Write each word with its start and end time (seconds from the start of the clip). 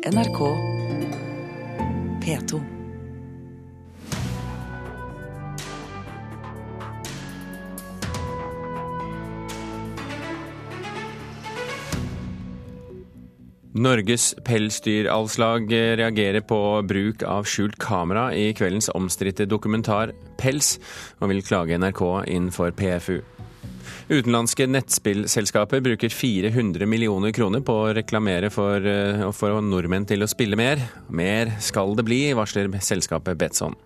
NRK 0.00 0.38
P2. 2.24 2.60
Norges 13.72 14.34
pelsdyralslag 14.44 15.68
reagerer 15.68 16.40
på 16.40 16.80
bruk 16.88 17.20
av 17.22 17.44
skjult 17.44 17.76
kamera 17.76 18.30
i 18.32 18.54
kveldens 18.56 18.88
omstridte 18.96 19.44
dokumentar 19.44 20.14
Pels, 20.40 20.78
og 21.20 21.28
vil 21.34 21.44
klage 21.44 21.76
NRK 21.76 22.02
inn 22.32 22.48
for 22.48 22.72
PFU. 22.72 23.20
Utenlandske 24.10 24.66
nettspillselskaper 24.66 25.80
bruker 25.80 26.10
400 26.10 26.86
millioner 26.90 27.30
kroner 27.30 27.62
på 27.62 27.76
å 27.78 27.92
reklamere 27.94 28.50
for 28.50 28.82
eh, 28.82 29.22
å 29.22 29.30
få 29.30 29.52
nordmenn 29.62 30.08
til 30.10 30.26
å 30.26 30.28
spille 30.30 30.58
mer. 30.58 30.82
Mer 31.14 31.52
skal 31.62 31.94
det 31.94 32.08
bli, 32.08 32.18
varsler 32.34 32.72
selskapet 32.82 33.38
Betson. 33.38 33.78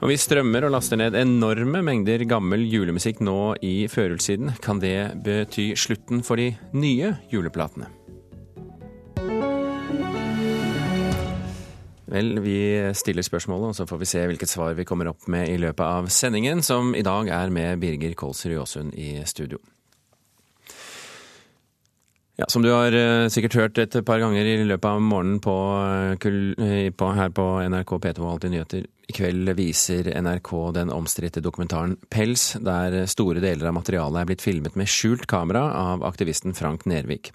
Og 0.00 0.08
vi 0.08 0.16
strømmer 0.16 0.64
og 0.64 0.72
laster 0.72 0.96
ned 0.96 1.18
enorme 1.20 1.84
mengder 1.84 2.24
gammel 2.24 2.64
julemusikk 2.64 3.20
nå 3.20 3.54
i 3.60 3.74
førjulstiden. 3.92 4.56
Kan 4.64 4.80
det 4.80 5.12
bety 5.22 5.74
slutten 5.76 6.24
for 6.24 6.40
de 6.40 6.54
nye 6.72 7.18
juleplatene? 7.30 7.92
Vel, 12.12 12.36
vi 12.44 12.56
stiller 12.92 13.24
spørsmålet, 13.24 13.70
og 13.70 13.76
så 13.78 13.86
får 13.88 14.00
vi 14.02 14.10
se 14.10 14.24
hvilket 14.28 14.50
svar 14.50 14.74
vi 14.76 14.84
kommer 14.84 15.08
opp 15.08 15.30
med 15.32 15.48
i 15.48 15.56
løpet 15.60 15.84
av 15.86 16.10
sendingen, 16.12 16.60
som 16.60 16.92
i 16.92 17.04
dag 17.06 17.30
er 17.32 17.52
med 17.54 17.80
Birger 17.80 18.12
Kolsrud 18.18 18.52
Jåsund 18.52 18.92
i 19.00 19.14
studio. 19.24 19.62
Ja, 22.40 22.46
Som 22.48 22.62
du 22.64 22.70
har 22.72 22.94
uh, 22.96 23.28
sikkert 23.28 23.54
hørt 23.58 23.78
et 23.78 23.96
par 24.08 24.22
ganger 24.22 24.46
i 24.48 24.54
løpet 24.64 24.88
av 24.88 25.02
morgenen 25.04 25.40
på, 25.44 25.52
uh, 25.52 26.88
på, 26.96 27.08
her 27.12 27.32
på 27.36 27.44
NRK 27.68 27.90
P2 27.92 28.22
og 28.24 28.30
Alltid 28.30 28.54
nyheter, 28.54 28.86
i 29.12 29.12
kveld 29.12 29.50
viser 29.58 30.08
NRK 30.16 30.52
den 30.78 30.92
omstridte 30.94 31.42
dokumentaren 31.44 31.98
Pels, 32.08 32.54
der 32.64 33.02
store 33.10 33.42
deler 33.44 33.68
av 33.68 33.76
materialet 33.76 34.22
er 34.22 34.30
blitt 34.30 34.44
filmet 34.44 34.78
med 34.80 34.88
skjult 34.88 35.26
kamera 35.28 35.66
av 35.76 36.06
aktivisten 36.08 36.56
Frank 36.56 36.86
Nervik. 36.88 37.34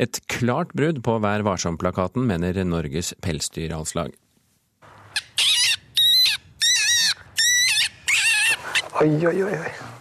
Et 0.00 0.22
klart 0.32 0.72
brudd 0.72 1.02
på 1.04 1.18
Vær 1.20 1.44
varsom-plakaten, 1.44 2.24
mener 2.30 2.56
Norges 2.64 3.12
pelsdyralslag. 3.20 4.16
Oi, 8.98 9.12
oi, 9.28 9.36
oi. 9.44 9.97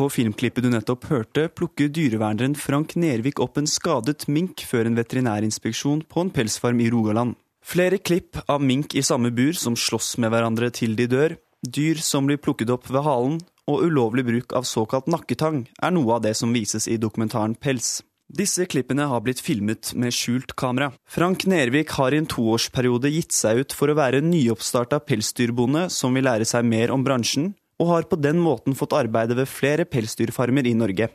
På 0.00 0.06
filmklippet 0.08 0.64
du 0.64 0.70
nettopp 0.72 1.02
hørte, 1.10 1.42
plukker 1.52 1.90
dyreverneren 1.92 2.54
Frank 2.56 2.94
Nervik 2.96 3.36
opp 3.44 3.58
en 3.60 3.66
skadet 3.68 4.24
mink 4.32 4.62
før 4.64 4.88
en 4.88 4.96
veterinærinspeksjon 4.96 6.00
på 6.08 6.22
en 6.24 6.30
pelsfarm 6.32 6.80
i 6.80 6.86
Rogaland. 6.88 7.34
Flere 7.60 7.98
klipp 8.00 8.40
av 8.48 8.64
mink 8.64 8.96
i 8.96 9.02
samme 9.04 9.28
bur 9.28 9.52
som 9.52 9.76
slåss 9.76 10.14
med 10.24 10.32
hverandre 10.32 10.70
til 10.72 10.96
de 10.96 11.04
dør, 11.04 11.36
dyr 11.60 12.00
som 12.00 12.24
blir 12.24 12.40
plukket 12.40 12.72
opp 12.72 12.88
ved 12.88 13.04
halen, 13.04 13.42
og 13.68 13.84
ulovlig 13.90 14.24
bruk 14.30 14.56
av 14.56 14.64
såkalt 14.64 15.12
nakketang 15.12 15.66
er 15.68 15.92
noe 15.92 16.16
av 16.16 16.24
det 16.24 16.32
som 16.40 16.56
vises 16.56 16.88
i 16.88 16.96
dokumentaren 16.96 17.52
Pels. 17.60 17.98
Disse 18.32 18.64
klippene 18.72 19.04
har 19.10 19.20
blitt 19.20 19.44
filmet 19.44 19.92
med 19.98 20.16
skjult 20.16 20.56
kamera. 20.56 20.94
Frank 21.04 21.44
Nervik 21.50 21.92
har 22.00 22.16
i 22.16 22.22
en 22.22 22.30
toårsperiode 22.30 23.12
gitt 23.12 23.36
seg 23.36 23.66
ut 23.66 23.76
for 23.76 23.92
å 23.92 24.00
være 24.00 24.24
en 24.24 24.32
nyoppstarta 24.32 25.04
pelsdyrbonde 25.04 25.90
som 25.92 26.16
vil 26.16 26.24
lære 26.24 26.48
seg 26.48 26.64
mer 26.64 26.94
om 26.94 27.04
bransjen, 27.04 27.50
og 27.80 27.88
har 27.88 28.06
på 28.10 28.18
den 28.20 28.40
måten 28.44 28.76
fått 28.76 28.94
arbeide 28.96 29.38
ved 29.38 29.48
flere 29.48 29.86
pelsdyrfarmer 29.88 30.68
i 30.68 30.76
Norge. 30.76 31.08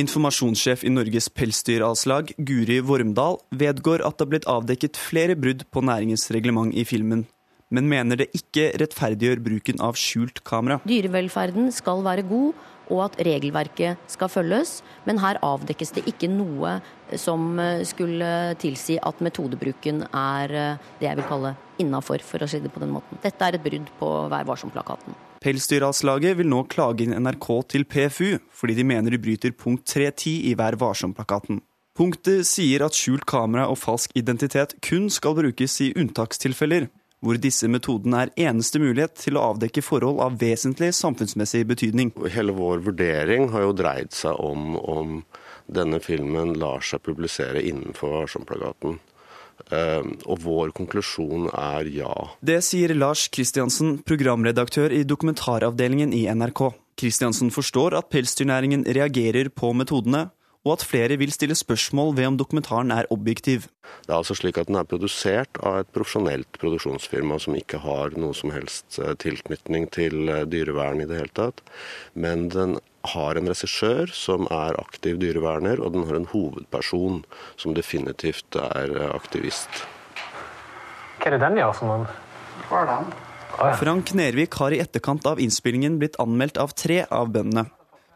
Informasjonssjef 0.00 0.82
i 0.86 0.90
Norges 0.90 1.28
pelsdyravslag, 1.34 2.32
Guri 2.38 2.80
Vormdal, 2.82 3.38
vedgår 3.54 4.02
at 4.06 4.16
det 4.16 4.24
har 4.24 4.32
blitt 4.32 4.48
avdekket 4.50 4.98
flere 4.98 5.36
brudd 5.38 5.66
på 5.70 5.82
næringens 5.84 6.30
reglement 6.34 6.74
i 6.74 6.86
filmen, 6.88 7.26
men 7.70 7.86
mener 7.90 8.18
det 8.18 8.30
ikke 8.34 8.70
rettferdiggjør 8.80 9.42
bruken 9.44 9.82
av 9.84 9.98
skjult 10.00 10.42
kamera. 10.46 10.80
Dyrevelferden 10.88 11.70
skal 11.74 12.02
være 12.06 12.26
god, 12.26 12.66
og 12.90 13.04
at 13.04 13.20
regelverket 13.22 14.10
skal 14.10 14.30
følges, 14.32 14.80
men 15.06 15.20
her 15.22 15.38
avdekkes 15.46 15.94
det 15.94 16.08
ikke 16.10 16.30
noe 16.32 16.80
som 17.14 17.54
skulle 17.86 18.30
tilsi 18.58 18.98
at 18.98 19.22
metodebruken 19.22 20.08
er 20.10 20.56
det 20.98 21.06
jeg 21.06 21.20
vil 21.20 21.28
kalle 21.30 21.54
innafor, 21.82 22.24
for 22.26 22.42
å 22.42 22.50
si 22.50 22.58
det 22.58 22.72
på 22.74 22.82
den 22.82 22.94
måten. 22.96 23.20
Dette 23.22 23.46
er 23.46 23.58
et 23.58 23.66
brudd 23.66 23.92
på 24.00 24.14
Vær 24.32 24.48
varsom-plakaten. 24.48 25.14
Pelsdyralslaget 25.40 26.36
vil 26.36 26.50
nå 26.52 26.66
klage 26.68 27.06
inn 27.06 27.14
NRK 27.16 27.46
til 27.72 27.86
PFU, 27.88 28.34
fordi 28.52 28.74
de 28.76 28.84
mener 28.84 29.14
de 29.14 29.20
bryter 29.22 29.54
punkt 29.56 29.86
310 29.88 30.34
i 30.50 30.54
Vær 30.58 30.76
varsom-plakaten. 30.76 31.62
Punktet 31.96 32.44
sier 32.48 32.84
at 32.84 32.96
skjult 32.96 33.24
kamera 33.28 33.64
og 33.72 33.78
falsk 33.80 34.12
identitet 34.20 34.76
kun 34.84 35.08
skal 35.08 35.38
brukes 35.38 35.78
i 35.80 35.90
unntakstilfeller, 35.96 36.90
hvor 37.24 37.40
disse 37.40 37.68
metodene 37.72 38.26
er 38.26 38.34
eneste 38.50 38.80
mulighet 38.80 39.16
til 39.20 39.36
å 39.36 39.46
avdekke 39.54 39.84
forhold 39.84 40.20
av 40.24 40.36
vesentlig 40.40 40.92
samfunnsmessig 40.96 41.64
betydning. 41.72 42.12
Hele 42.36 42.52
vår 42.56 42.84
vurdering 42.84 43.48
har 43.54 43.64
jo 43.64 43.76
dreid 43.76 44.12
seg 44.16 44.36
om 44.44 44.76
om 44.80 45.22
denne 45.70 46.00
filmen 46.04 46.52
lar 46.60 46.84
seg 46.84 47.00
publisere 47.06 47.62
innenfor 47.64 48.12
Varsom-plakaten. 48.18 49.00
Og 49.70 50.40
vår 50.42 50.72
konklusjon 50.76 51.48
er 51.52 51.88
ja. 51.94 52.12
Det 52.40 52.60
sier 52.64 52.94
Lars 52.96 53.28
Kristiansen, 53.32 53.98
programredaktør 54.06 54.92
i 54.94 55.04
dokumentaravdelingen 55.04 56.14
i 56.16 56.26
NRK. 56.32 56.64
Kristiansen 57.00 57.52
forstår 57.54 57.96
at 57.98 58.10
pelsdyrnæringen 58.12 58.84
reagerer 58.88 59.48
på 59.54 59.72
metodene, 59.76 60.28
og 60.66 60.74
at 60.74 60.84
flere 60.84 61.16
vil 61.20 61.32
stille 61.32 61.56
spørsmål 61.56 62.12
ved 62.18 62.26
om 62.28 62.36
dokumentaren 62.36 62.92
er 62.92 63.08
objektiv. 63.10 63.68
Det 64.04 64.12
er 64.12 64.18
altså 64.18 64.36
slik 64.36 64.58
at 64.60 64.68
Den 64.68 64.76
er 64.76 64.84
produsert 64.84 65.56
av 65.64 65.80
et 65.80 65.92
profesjonelt 65.94 66.58
produksjonsfirma 66.60 67.38
som 67.40 67.56
ikke 67.56 67.80
har 67.80 68.12
noe 68.20 68.36
som 68.36 68.52
helst 68.54 69.00
tilknytning 69.24 69.88
til 69.90 70.28
dyrevern 70.52 71.00
i 71.00 71.08
det 71.08 71.16
hele 71.16 71.34
tatt. 71.34 71.64
Men 72.14 72.48
den 72.52 72.78
har 73.14 73.40
en 73.40 73.48
regissør 73.48 74.12
som 74.12 74.44
er 74.52 74.76
aktiv 74.76 75.16
dyreverner, 75.22 75.80
og 75.80 75.94
den 75.96 76.04
har 76.04 76.20
en 76.20 76.28
hovedperson 76.28 77.24
som 77.56 77.74
definitivt 77.74 78.56
er 78.60 78.92
aktivist. 79.14 79.86
Hva 81.20 81.32
er 81.32 81.36
det 81.36 81.42
den 81.42 81.58
gjør 81.60 81.74
for 81.76 81.88
noen? 81.88 82.06
Hva 82.68 82.84
er 82.84 82.90
den? 82.92 83.10
Frank 83.80 84.14
Nervik 84.16 84.54
har 84.60 84.72
i 84.72 84.80
etterkant 84.80 85.26
av 85.26 85.40
innspillingen 85.42 85.98
blitt 86.00 86.20
anmeldt 86.22 86.60
av 86.60 86.72
tre 86.76 87.02
av 87.10 87.32
bøndene. 87.32 87.66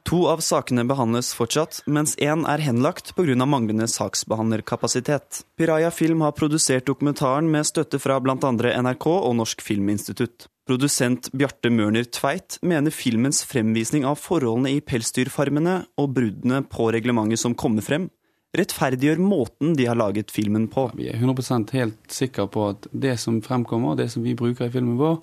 To 0.04 0.26
av 0.28 0.42
sakene 0.44 0.82
behandles 0.84 1.30
fortsatt, 1.32 1.78
mens 1.88 2.12
én 2.20 2.42
er 2.44 2.60
henlagt 2.60 3.14
pga. 3.16 3.46
manglende 3.46 3.86
saksbehandlerkapasitet. 3.88 5.44
Piraya 5.56 5.90
Film 5.90 6.20
har 6.20 6.32
produsert 6.32 6.84
dokumentaren 6.86 7.48
med 7.50 7.64
støtte 7.64 7.98
fra 7.98 8.18
bl.a. 8.20 8.36
NRK 8.36 9.06
og 9.06 9.36
Norsk 9.38 9.64
Filminstitutt. 9.64 10.50
Produsent 10.68 11.30
Bjarte 11.32 11.70
Mørner 11.72 12.04
Tveit 12.04 12.58
mener 12.60 12.92
filmens 12.92 13.42
fremvisning 13.48 14.04
av 14.04 14.20
forholdene 14.20 14.74
i 14.76 14.82
pelsdyrfarmene 14.84 15.80
og 15.96 16.12
bruddene 16.12 16.60
på 16.68 16.90
reglementet 16.92 17.40
som 17.40 17.56
kommer 17.56 17.84
frem, 17.84 18.10
rettferdiggjør 18.54 19.24
måten 19.24 19.72
de 19.76 19.88
har 19.88 19.96
laget 19.96 20.30
filmen 20.30 20.68
på. 20.68 20.90
Vi 21.00 21.08
er 21.08 21.16
100% 21.16 21.72
helt 21.78 22.12
sikre 22.12 22.46
på 22.48 22.68
at 22.74 22.88
det 22.92 23.16
som 23.20 23.40
fremkommer, 23.44 23.96
det 23.96 24.10
som 24.12 24.24
vi 24.24 24.36
bruker 24.36 24.68
i 24.68 24.74
filmen 24.74 25.00
vår, 25.00 25.18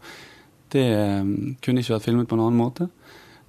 det 0.71 0.87
kunne 1.61 1.83
ikke 1.83 1.97
vært 1.97 2.07
filmet 2.07 2.29
på 2.29 2.37
en 2.37 2.45
annen 2.45 2.59
måte. 2.59 2.89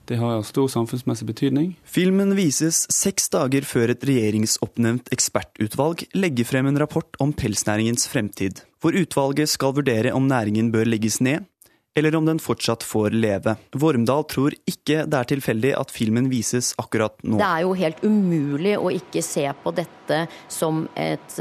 Det 0.08 0.18
har 0.18 0.42
stor 0.46 0.68
samfunnsmessig 0.72 1.28
betydning. 1.28 1.68
Filmen 1.86 2.34
vises 2.36 2.82
seks 2.92 3.30
dager 3.32 3.66
før 3.66 3.94
et 3.94 4.04
regjeringsoppnevnt 4.08 5.12
ekspertutvalg 5.14 6.06
legger 6.18 6.48
frem 6.48 6.68
en 6.70 6.80
rapport 6.82 7.16
om 7.22 7.32
pelsnæringens 7.36 8.08
fremtid, 8.10 8.64
hvor 8.82 8.96
utvalget 8.98 9.52
skal 9.52 9.76
vurdere 9.78 10.14
om 10.16 10.26
næringen 10.26 10.72
bør 10.74 10.90
legges 10.90 11.20
ned, 11.22 11.46
eller 11.94 12.16
om 12.16 12.26
den 12.26 12.40
fortsatt 12.42 12.82
får 12.86 13.10
leve. 13.16 13.56
Vormdal 13.76 14.24
tror 14.30 14.54
ikke 14.68 15.04
det 15.08 15.18
er 15.18 15.28
tilfeldig 15.34 15.72
at 15.78 15.92
filmen 15.92 16.30
vises 16.32 16.72
akkurat 16.80 17.18
nå. 17.24 17.36
Det 17.40 17.48
er 17.48 17.64
jo 17.66 17.74
helt 17.78 18.00
umulig 18.04 18.76
å 18.78 18.92
ikke 18.94 19.22
se 19.24 19.44
på 19.62 19.74
dette 19.76 20.22
som 20.52 20.86
et, 20.98 21.36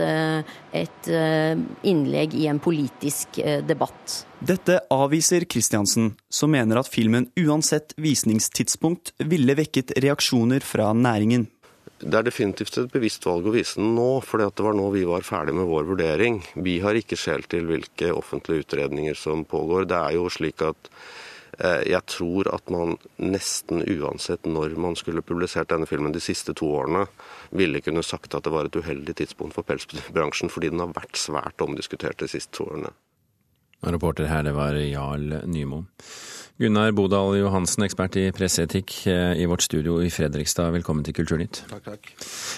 et 0.76 1.10
innlegg 1.88 2.36
i 2.36 2.48
en 2.52 2.60
politisk 2.64 3.40
debatt. 3.68 4.22
Dette 4.42 4.80
avviser 4.92 5.46
Kristiansen, 5.46 6.14
som 6.32 6.52
mener 6.52 6.82
at 6.82 6.90
filmen 6.90 7.30
uansett 7.40 7.96
visningstidspunkt 8.02 9.14
ville 9.32 9.56
vekket 9.60 9.96
reaksjoner 10.02 10.66
fra 10.66 10.92
næringen. 10.98 11.48
Det 12.02 12.18
er 12.18 12.26
definitivt 12.26 12.78
et 12.82 12.94
bevisst 12.94 13.26
valg 13.28 13.46
å 13.46 13.54
vise 13.54 13.78
den 13.78 13.94
nå, 13.94 14.22
for 14.26 14.42
det 14.42 14.64
var 14.66 14.74
nå 14.78 14.88
vi 14.94 15.04
var 15.06 15.26
ferdig 15.26 15.54
med 15.58 15.70
vår 15.70 15.86
vurdering. 15.92 16.40
Vi 16.56 16.80
har 16.82 16.98
ikke 16.98 17.20
skjelt 17.20 17.52
til 17.54 17.68
hvilke 17.70 18.10
offentlige 18.16 18.66
utredninger 18.66 19.18
som 19.18 19.46
pågår. 19.46 19.86
Det 19.92 20.00
er 20.00 20.16
jo 20.18 20.26
slik 20.34 20.64
at 20.66 20.90
eh, 21.60 21.84
jeg 21.92 22.02
tror 22.10 22.50
at 22.56 22.74
man 22.74 22.98
nesten 23.22 23.86
uansett 23.86 24.50
når 24.50 24.74
man 24.82 24.98
skulle 24.98 25.22
publisert 25.26 25.70
denne 25.70 25.90
filmen 25.90 26.16
de 26.16 26.24
siste 26.24 26.56
to 26.58 26.72
årene, 26.82 27.06
ville 27.54 27.84
kunne 27.86 28.06
sagt 28.06 28.34
at 28.34 28.48
det 28.48 28.56
var 28.56 28.70
et 28.70 28.82
uheldig 28.82 29.20
tidspunkt 29.22 29.60
for 29.60 29.68
pelsbransjen, 29.68 30.50
fordi 30.50 30.74
den 30.74 30.82
har 30.82 30.98
vært 30.98 31.22
svært 31.22 31.62
omdiskutert 31.62 32.24
de 32.24 32.32
siste 32.34 32.58
to 32.58 32.66
årene. 32.72 32.96
Reporter 33.82 34.28
her, 34.30 34.44
det 34.46 34.54
var 34.58 34.78
Jarl 34.78 35.42
Nymo. 35.50 35.86
Gunnar 36.58 36.92
Bodal 36.92 37.38
Johansen, 37.38 37.86
ekspert 37.86 38.16
i 38.20 38.26
presseetikk 38.36 38.94
eh, 39.10 39.34
i 39.42 39.46
vårt 39.50 39.64
studio 39.66 39.98
i 40.04 40.10
Fredrikstad. 40.14 40.74
Velkommen 40.76 41.06
til 41.08 41.16
Kulturnytt. 41.18 41.64
Takk, 41.70 41.86
takk. 41.86 42.12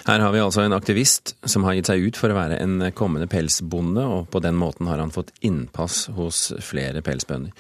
Her 0.07 0.23
har 0.25 0.33
vi 0.33 0.41
altså 0.43 0.63
en 0.65 0.75
aktivist 0.75 1.35
som 1.45 1.67
har 1.67 1.77
gitt 1.77 1.91
seg 1.91 2.07
ut 2.07 2.19
for 2.19 2.33
å 2.33 2.37
være 2.37 2.57
en 2.63 2.89
kommende 2.97 3.29
pelsbonde, 3.31 4.03
og 4.03 4.31
på 4.33 4.41
den 4.43 4.57
måten 4.59 4.89
har 4.91 4.99
han 4.99 5.13
fått 5.13 5.31
innpass 5.45 6.07
hos 6.17 6.49
flere 6.65 7.03
pelsbønder. 7.05 7.53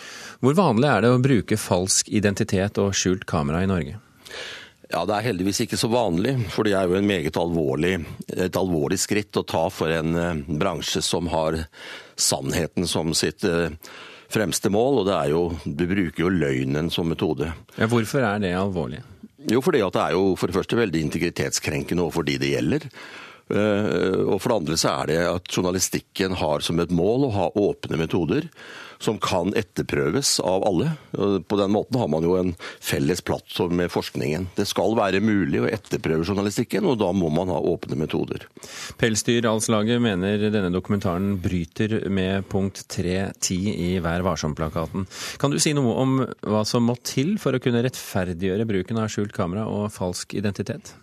Hvor 0.43 0.57
vanlig 0.59 0.89
er 0.91 1.05
det 1.05 1.13
å 1.13 1.21
bruke 1.23 1.59
falsk 1.59 2.11
identitet 2.11 2.81
og 2.81 2.95
skjult 2.97 3.27
kamera 3.29 3.63
i 3.63 3.69
Norge? 3.71 4.01
Ja, 4.93 5.05
Det 5.05 5.15
er 5.15 5.29
heldigvis 5.31 5.63
ikke 5.63 5.79
så 5.79 5.87
vanlig, 5.89 6.35
for 6.53 6.67
det 6.67 6.75
er 6.77 6.89
jo 6.89 6.99
en 6.99 7.07
meget 7.09 7.37
alvorlig, 7.39 7.95
et 8.29 8.57
alvorlig 8.59 8.99
skritt 9.01 9.39
å 9.39 9.45
ta 9.47 9.63
for 9.73 9.89
en 9.89 10.17
eh, 10.19 10.41
bransje 10.59 11.01
som 11.01 11.31
har 11.33 11.63
sannheten 12.19 12.85
som 12.85 13.15
sitt 13.17 13.47
eh, 13.47 13.73
fremste 14.33 14.71
mål, 14.73 15.01
og 15.01 15.09
det 15.09 15.17
er 15.17 15.31
jo, 15.33 15.41
du 15.63 15.83
bruker 15.89 16.25
jo 16.25 16.31
løgnen 16.33 16.89
som 16.93 17.09
metode. 17.11 17.51
Ja, 17.77 17.89
hvorfor 17.91 18.25
er 18.25 18.41
det 18.43 18.55
alvorlig? 18.57 19.03
Jo, 19.51 19.59
fordi 19.63 19.81
at 19.83 19.95
det 19.95 20.01
er 20.05 20.15
jo 20.15 20.33
for 20.39 20.49
det 20.49 20.55
første 20.55 20.79
veldig 20.79 21.01
integritetskrenkende 21.07 22.05
overfor 22.05 22.25
de 22.27 22.37
det 22.41 22.53
gjelder. 22.53 22.87
Eh, 23.51 24.21
og 24.23 24.39
for 24.39 24.51
det 24.51 24.59
andre 24.61 24.79
så 24.79 24.93
er 25.01 25.11
det 25.11 25.19
at 25.27 25.51
journalistikken 25.51 26.37
har 26.39 26.63
som 26.65 26.79
et 26.79 26.93
mål 26.93 27.27
å 27.27 27.35
ha 27.35 27.51
åpne 27.59 27.99
metoder 27.99 28.49
som 29.03 29.17
kan 29.19 29.51
etterprøves 29.57 30.37
av 30.39 30.63
alle. 30.67 30.91
På 31.47 31.57
den 31.59 31.73
måten 31.75 31.99
har 31.99 32.07
man 32.07 32.23
jo 32.23 32.37
en 32.39 32.53
felles 32.79 33.21
plattform 33.21 33.75
med 33.81 33.91
forskningen. 33.91 34.47
Det 34.55 34.65
skal 34.69 34.95
være 34.95 35.19
mulig 35.23 35.59
å 35.59 35.67
etterprøve 35.67 36.23
journalistikken, 36.23 36.87
og 36.87 37.01
da 37.01 37.11
må 37.15 37.31
man 37.33 37.51
ha 37.51 37.59
åpne 37.73 37.99
metoder. 37.99 38.47
Pelsdyralslaget 39.01 40.01
mener 40.03 40.47
denne 40.47 40.71
dokumentaren 40.73 41.35
bryter 41.43 41.99
med 42.07 42.47
punkt 42.51 42.85
3.10 42.95 43.69
i 43.73 43.91
Vær 44.03 44.23
varsom-plakaten. 44.23 45.07
Kan 45.41 45.51
du 45.51 45.59
si 45.59 45.75
noe 45.75 45.99
om 45.99 46.19
hva 46.23 46.63
som 46.67 46.87
må 46.87 46.95
til 47.03 47.35
for 47.41 47.55
å 47.55 47.63
kunne 47.63 47.83
rettferdiggjøre 47.83 48.69
bruken 48.69 49.03
av 49.03 49.11
skjult 49.11 49.35
kamera 49.35 49.67
og 49.67 49.89
falsk 49.91 50.37
identitet? 50.39 50.95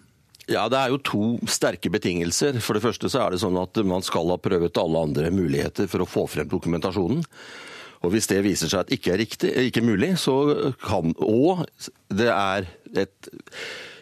Ja, 0.51 0.67
Det 0.69 0.79
er 0.79 0.91
jo 0.91 0.99
to 0.99 1.25
sterke 1.47 1.93
betingelser. 1.95 2.59
For 2.59 2.75
det 2.75 2.83
første 2.83 3.11
så 3.11 3.23
er 3.23 3.35
det 3.35 3.43
sånn 3.45 3.59
at 3.61 3.79
man 3.87 4.03
skal 4.03 4.33
ha 4.33 4.39
prøvet 4.41 4.81
alle 4.83 5.05
andre 5.07 5.31
muligheter 5.31 5.87
for 5.91 6.03
å 6.03 6.09
få 6.11 6.27
frem 6.31 6.51
dokumentasjonen. 6.51 7.23
Og 8.01 8.15
Hvis 8.15 8.27
det 8.31 8.41
viser 8.43 8.71
seg 8.73 8.83
at 8.83 8.93
ikke 8.97 9.13
er 9.15 9.21
riktig, 9.21 9.53
ikke 9.69 9.85
mulig, 9.85 10.17
så 10.19 10.73
kan 10.81 11.15
Og 11.21 11.67
det 12.09 12.31
er 12.33 12.67
et, 12.97 13.31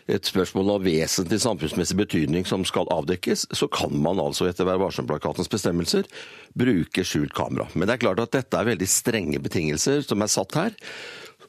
et 0.07 0.25
spørsmål 0.25 0.77
av 0.77 0.87
vesentlig 0.87 1.41
samfunnsmessig 1.43 1.99
betydning 1.99 2.47
som 2.47 2.65
skal 2.65 2.89
avdekkes, 2.95 3.49
så 3.53 3.69
kan 3.69 3.93
man 3.93 4.23
altså 4.23 4.47
etter 4.49 4.65
Vær 4.65 4.81
varsom-plakatens 4.81 5.51
bestemmelser 5.51 6.07
bruke 6.55 7.05
skjult 7.05 7.35
kamera. 7.35 7.67
Men 7.75 7.89
det 7.89 7.99
er 7.99 8.07
klart 8.07 8.23
at 8.23 8.33
dette 8.39 8.57
er 8.57 8.71
veldig 8.71 8.89
strenge 8.89 9.43
betingelser 9.43 10.07
som 10.07 10.23
er 10.23 10.33
satt 10.33 10.57
her. 10.57 10.79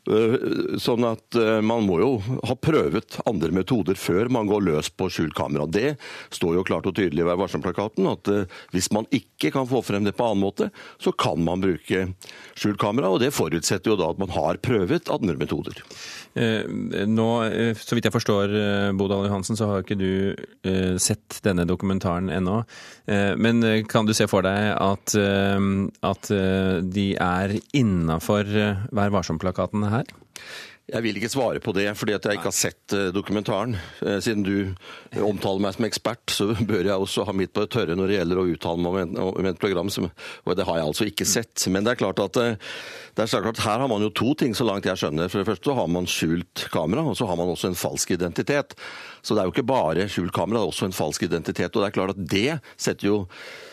Eh, 0.09 0.35
sånn 0.81 1.05
at 1.05 1.37
eh, 1.37 1.59
man 1.61 1.85
må 1.85 1.99
jo 2.01 2.09
ha 2.49 2.55
prøvet 2.57 3.19
andre 3.29 3.51
metoder 3.53 3.97
før 3.99 4.31
man 4.33 4.49
går 4.49 4.63
løs 4.65 4.89
på 4.89 5.05
skjult 5.13 5.35
kamera. 5.37 5.67
Det 5.69 5.99
står 6.33 6.57
jo 6.57 6.65
klart 6.65 6.89
og 6.89 6.95
tydelig 6.97 7.21
i 7.21 7.27
Vær 7.27 7.37
varsom-plakaten 7.37 8.09
at 8.09 8.31
eh, 8.33 8.47
hvis 8.73 8.89
man 8.95 9.05
ikke 9.13 9.51
kan 9.53 9.69
få 9.69 9.83
frem 9.85 10.07
det 10.07 10.15
på 10.17 10.25
annen 10.25 10.41
måte, 10.41 10.71
så 10.97 11.13
kan 11.13 11.43
man 11.45 11.61
bruke 11.61 12.07
skjult 12.57 12.81
kamera. 12.81 13.11
Og 13.13 13.21
det 13.21 13.35
forutsetter 13.35 13.93
jo 13.93 13.99
da 13.99 14.09
at 14.09 14.21
man 14.21 14.33
har 14.33 14.61
prøvet 14.65 15.13
andre 15.13 15.37
metoder. 15.37 15.77
Nå, 16.35 17.27
så 17.79 17.97
vidt 17.97 18.07
jeg 18.07 18.13
forstår, 18.13 18.53
Bodal 18.99 19.25
Johansen, 19.27 19.57
så 19.57 19.67
har 19.69 19.83
ikke 19.83 19.97
du 19.99 20.35
sett 21.01 21.39
denne 21.45 21.65
dokumentaren 21.67 22.29
ennå. 22.31 22.61
Men 23.41 23.65
kan 23.89 24.07
du 24.07 24.13
se 24.15 24.27
for 24.29 24.45
deg 24.45 24.69
at, 24.77 25.15
at 26.05 26.31
de 26.85 27.07
er 27.17 27.57
innafor 27.75 28.47
Vær 28.95 29.15
varsom-plakaten 29.17 29.89
her? 29.89 30.13
Jeg 30.89 31.05
vil 31.05 31.17
ikke 31.19 31.29
svare 31.29 31.61
på 31.61 31.73
det, 31.77 31.85
fordi 31.97 32.15
jeg 32.15 32.39
ikke 32.39 32.49
har 32.49 32.55
sett 32.55 32.93
eh, 32.97 33.09
dokumentaren. 33.13 33.75
Eh, 34.01 34.17
siden 34.23 34.45
du 34.45 35.21
omtaler 35.21 35.61
meg 35.61 35.75
som 35.75 35.85
ekspert, 35.85 36.33
så 36.33 36.49
bør 36.69 36.81
jeg 36.87 36.95
også 36.95 37.25
ha 37.27 37.35
mitt 37.35 37.53
på 37.53 37.65
det 37.65 37.71
tørre 37.75 37.97
når 37.97 38.09
det 38.09 38.17
gjelder 38.17 38.41
å 38.41 38.47
uttale 38.49 38.83
meg 38.83 39.19
om 39.21 39.49
et 39.49 39.61
program, 39.61 39.91
og 39.91 40.57
det 40.57 40.65
har 40.65 40.79
jeg 40.79 40.89
altså 40.89 41.07
ikke 41.09 41.29
sett. 41.29 41.67
Men 41.69 41.85
det 41.85 41.93
er 41.93 42.01
klart 42.01 42.21
at, 42.23 42.41
eh, 42.41 42.57
det 43.17 43.25
er 43.25 43.45
klart 43.45 43.59
at 43.59 43.65
her 43.67 43.83
har 43.83 43.91
man 43.91 44.05
jo 44.05 44.11
to 44.17 44.33
ting, 44.39 44.57
så 44.57 44.65
langt 44.65 44.89
jeg 44.89 45.01
skjønner. 45.01 45.29
For 45.29 45.43
det 45.43 45.49
første 45.51 45.69
så 45.69 45.77
har 45.77 45.93
man 45.93 46.09
skjult 46.09 46.67
kamera, 46.73 47.05
og 47.05 47.17
så 47.19 47.29
har 47.29 47.37
man 47.39 47.53
også 47.53 47.69
en 47.69 47.79
falsk 47.79 48.15
identitet. 48.17 48.73
Så 49.21 49.35
det 49.35 49.43
er 49.43 49.49
jo 49.49 49.55
ikke 49.55 49.69
bare 49.69 50.09
skjult 50.09 50.33
kamera, 50.33 50.63
det 50.63 50.65
er 50.65 50.73
også 50.73 50.89
en 50.89 50.99
falsk 50.99 51.27
identitet. 51.29 51.73
Og 51.73 51.83
det 51.83 51.91
er 51.91 51.97
klart 51.99 52.15
at 52.15 52.29
det 52.33 52.61
setter 52.77 53.11
jo 53.11 53.25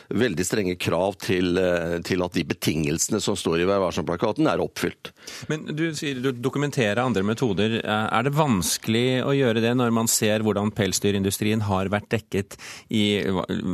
veldig 0.08 0.46
strenge 0.46 0.76
krav 0.80 1.16
til, 1.22 1.56
eh, 1.58 1.98
til 2.06 2.22
at 2.22 2.36
de 2.36 2.44
betingelsene 2.46 3.20
som 3.22 3.36
står 3.38 3.62
i 3.62 3.68
Vær 3.68 3.82
varsom-plakaten, 3.82 4.46
er 4.46 4.62
oppfylt. 4.62 5.12
Men 5.50 5.66
du 5.66 5.88
sier 5.94 6.20
du 6.22 6.30
dokumenterer 6.32 7.02
andre 7.02 7.22
metoder. 7.26 7.80
Er 7.84 8.22
det 8.22 8.34
vanskelig 8.36 9.22
å 9.26 9.34
gjøre 9.34 9.62
det 9.64 9.74
når 9.76 9.92
man 9.92 10.08
ser 10.10 10.44
hvordan 10.46 10.70
pelsdyrindustrien 10.70 11.64
har 11.66 11.90
vært 11.92 12.10
dekket 12.14 12.56
i 12.90 13.26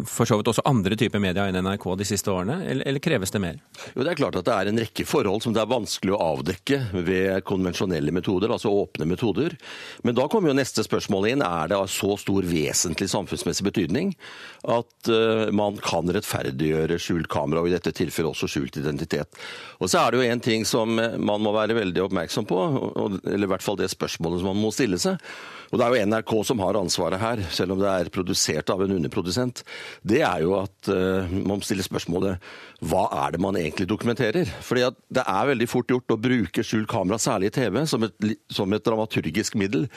for 0.09 0.29
så 0.29 0.39
vidt 0.39 0.51
også 0.53 0.65
andre 0.69 0.97
typer 0.99 1.21
media 1.23 1.47
enn 1.49 1.59
NRK 1.65 1.87
de 2.01 2.07
siste 2.09 2.33
årene, 2.33 2.63
eller, 2.65 2.87
eller 2.89 3.03
kreves 3.03 3.33
det 3.35 3.43
mer? 3.43 3.61
Jo, 3.95 4.03
Det 4.03 4.13
er 4.13 4.21
klart 4.21 4.39
at 4.41 4.49
det 4.49 4.55
er 4.57 4.71
en 4.71 4.83
rekke 4.83 5.07
forhold 5.09 5.45
som 5.45 5.55
det 5.55 5.63
er 5.63 5.71
vanskelig 5.71 6.15
å 6.17 6.23
avdekke 6.33 6.81
ved 7.05 7.45
konvensjonelle 7.49 8.15
metoder, 8.15 8.53
altså 8.53 8.73
åpne 8.73 9.09
metoder. 9.11 9.57
Men 10.03 10.17
da 10.19 10.29
kommer 10.33 10.53
jo 10.53 10.59
neste 10.59 10.85
spørsmål 10.87 11.29
inn. 11.33 11.45
Er 11.47 11.71
det 11.73 11.79
av 11.79 11.91
så 11.93 12.17
stor 12.21 12.47
vesentlig 12.49 13.11
samfunnsmessig 13.13 13.67
betydning 13.69 14.15
at 14.71 15.11
uh, 15.11 15.49
man 15.55 15.79
kan 15.83 16.11
rettferdiggjøre 16.23 16.99
skjult 17.01 17.29
kamera, 17.33 17.63
og 17.63 17.71
i 17.71 17.75
dette 17.75 17.93
tilfellet 17.95 18.33
også 18.33 18.51
skjult 18.51 18.79
identitet. 18.81 19.41
Og 19.81 19.91
så 19.91 20.03
er 20.03 20.13
det 20.13 20.21
jo 20.21 20.31
en 20.31 20.45
ting 20.45 20.67
som 20.69 20.95
man 20.95 21.43
må 21.43 21.53
være 21.55 21.77
veldig 21.79 22.07
oppmerksom 22.07 22.47
på, 22.49 22.61
eller 23.27 23.47
i 23.47 23.51
hvert 23.51 23.65
fall 23.65 23.81
det 23.81 23.91
spørsmålet 23.93 24.41
som 24.41 24.53
man 24.53 24.63
må 24.63 24.73
stille 24.75 25.01
seg. 25.03 25.19
Og 25.73 25.79
Det 25.81 25.87
er 25.87 25.95
jo 25.95 26.05
NRK 26.05 26.33
som 26.45 26.61
har 26.61 26.77
ansvaret 26.77 27.21
her, 27.21 27.41
selv 27.49 27.73
om 27.73 27.81
det 27.81 27.89
er 27.89 28.11
produsert 28.13 28.69
av 28.71 28.83
en 28.85 28.93
underprodusent. 28.93 29.63
Det 30.05 30.21
er 30.21 30.43
jo 30.45 30.59
at 30.59 30.91
uh, 30.93 31.33
man 31.33 31.65
stiller 31.65 31.87
spørsmålet 31.87 32.45
hva 32.85 33.07
er 33.25 33.33
det 33.33 33.41
man 33.41 33.57
egentlig 33.57 33.87
dokumenterer? 33.89 34.51
Fordi 34.61 34.85
at 34.91 34.99
Det 35.09 35.25
er 35.25 35.49
veldig 35.49 35.69
fort 35.71 35.89
gjort 35.89 36.13
å 36.13 36.21
bruke 36.21 36.65
skjult 36.67 36.91
kamera, 36.91 37.17
særlig 37.17 37.49
i 37.49 37.57
TV, 37.57 37.87
som 37.89 38.05
et, 38.05 38.37
som 38.53 38.73
et 38.73 38.85
dramaturgisk 38.85 39.57
middel 39.57 39.89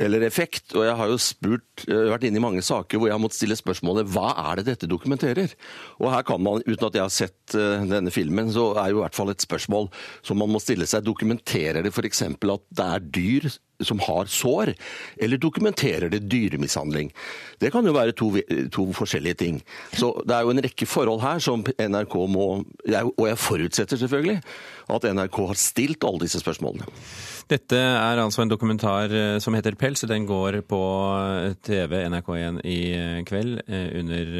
eller 0.00 0.24
effekt. 0.26 0.74
Og 0.74 0.86
jeg 0.86 0.96
har 0.98 1.10
jo 1.10 1.18
spurt, 1.20 1.84
eh, 1.88 2.08
vært 2.12 2.26
inne 2.28 2.40
i 2.40 2.44
mange 2.44 2.62
saker 2.64 2.98
hvor 2.98 3.08
jeg 3.08 3.16
har 3.16 3.22
måttet 3.22 3.40
stille 3.40 3.58
spørsmålet 3.58 4.10
hva 4.14 4.32
er 4.50 4.60
det 4.60 4.66
dette 4.70 4.90
dokumenterer? 4.90 5.54
Og 6.00 6.10
her 6.12 6.24
kan 6.26 6.42
man, 6.42 6.64
uten 6.66 6.88
at 6.88 6.98
jeg 6.98 7.04
har 7.04 7.14
sett 7.14 7.56
eh, 7.58 7.84
denne 7.90 8.12
filmen, 8.14 8.50
så 8.54 8.72
er 8.80 8.92
jo 8.92 9.00
i 9.00 9.04
hvert 9.04 9.18
fall 9.18 9.32
et 9.32 9.44
spørsmål 9.44 9.90
som 10.22 10.40
man 10.40 10.52
må 10.52 10.62
stille 10.62 10.88
seg. 10.88 11.06
Dokumenterer 11.06 11.84
det 11.84 11.94
f.eks. 11.94 12.24
at 12.28 12.68
det 12.74 12.88
er 12.88 13.08
dyr 13.14 13.50
som 13.82 14.00
har 14.06 14.28
sår, 14.30 14.74
eller 15.16 15.40
dokumenterer 15.40 16.10
det 16.12 16.24
dyremishandling? 16.30 17.10
Det 17.58 17.72
kan 17.74 17.86
jo 17.86 17.94
være 17.96 18.14
to, 18.16 18.30
to, 18.72 18.86
forskjellige 18.94 19.40
ting. 19.40 19.60
Så 19.92 20.12
det 20.26 20.36
er 20.36 20.46
jo 20.46 20.54
en 20.54 20.62
rekke 20.64 20.86
forhold 20.86 21.22
her 21.24 21.42
som 21.42 21.64
NRK 21.64 22.14
må 22.30 22.46
Og 23.18 23.26
jeg 23.26 23.38
forutsetter 23.40 23.98
selvfølgelig 23.98 24.40
at 24.94 25.06
NRK 25.16 25.38
har 25.48 25.58
stilt 25.58 26.04
alle 26.04 26.24
disse 26.26 26.40
spørsmålene. 26.42 26.86
Dette 27.48 27.78
er 27.78 28.20
altså 28.20 28.44
en 28.44 28.52
dokumentar 28.52 29.12
eh, 29.12 29.38
som 29.42 29.56
heter 29.56 29.76
Pels. 29.80 30.04
Den 30.08 30.26
går 30.28 30.60
på 30.68 30.80
TV 31.64 31.96
NRK1 32.08 32.60
i 32.68 32.80
kveld 33.28 33.62
under, 33.68 34.34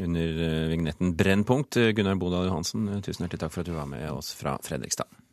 under 0.00 0.40
vignetten 0.72 1.14
Brennpunkt. 1.16 1.80
Gunnar 1.96 2.20
Bodal 2.20 2.48
Johansen, 2.48 2.88
tusen 3.04 3.24
hjertelig 3.24 3.44
takk 3.44 3.54
for 3.54 3.64
at 3.64 3.70
du 3.70 3.76
var 3.76 3.88
med 3.90 4.08
oss 4.12 4.32
fra 4.38 4.58
Fredrikstad. 4.64 5.23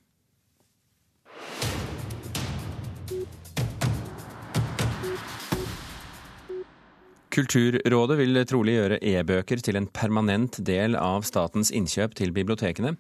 Kulturrådet 7.31 8.17
vil 8.19 8.39
trolig 8.43 8.73
gjøre 8.75 8.97
e-bøker 9.07 9.61
til 9.63 9.77
en 9.79 9.87
permanent 9.87 10.57
del 10.67 10.97
av 10.99 11.23
statens 11.23 11.71
innkjøp 11.71 12.17
til 12.19 12.33
bibliotekene. 12.35 12.97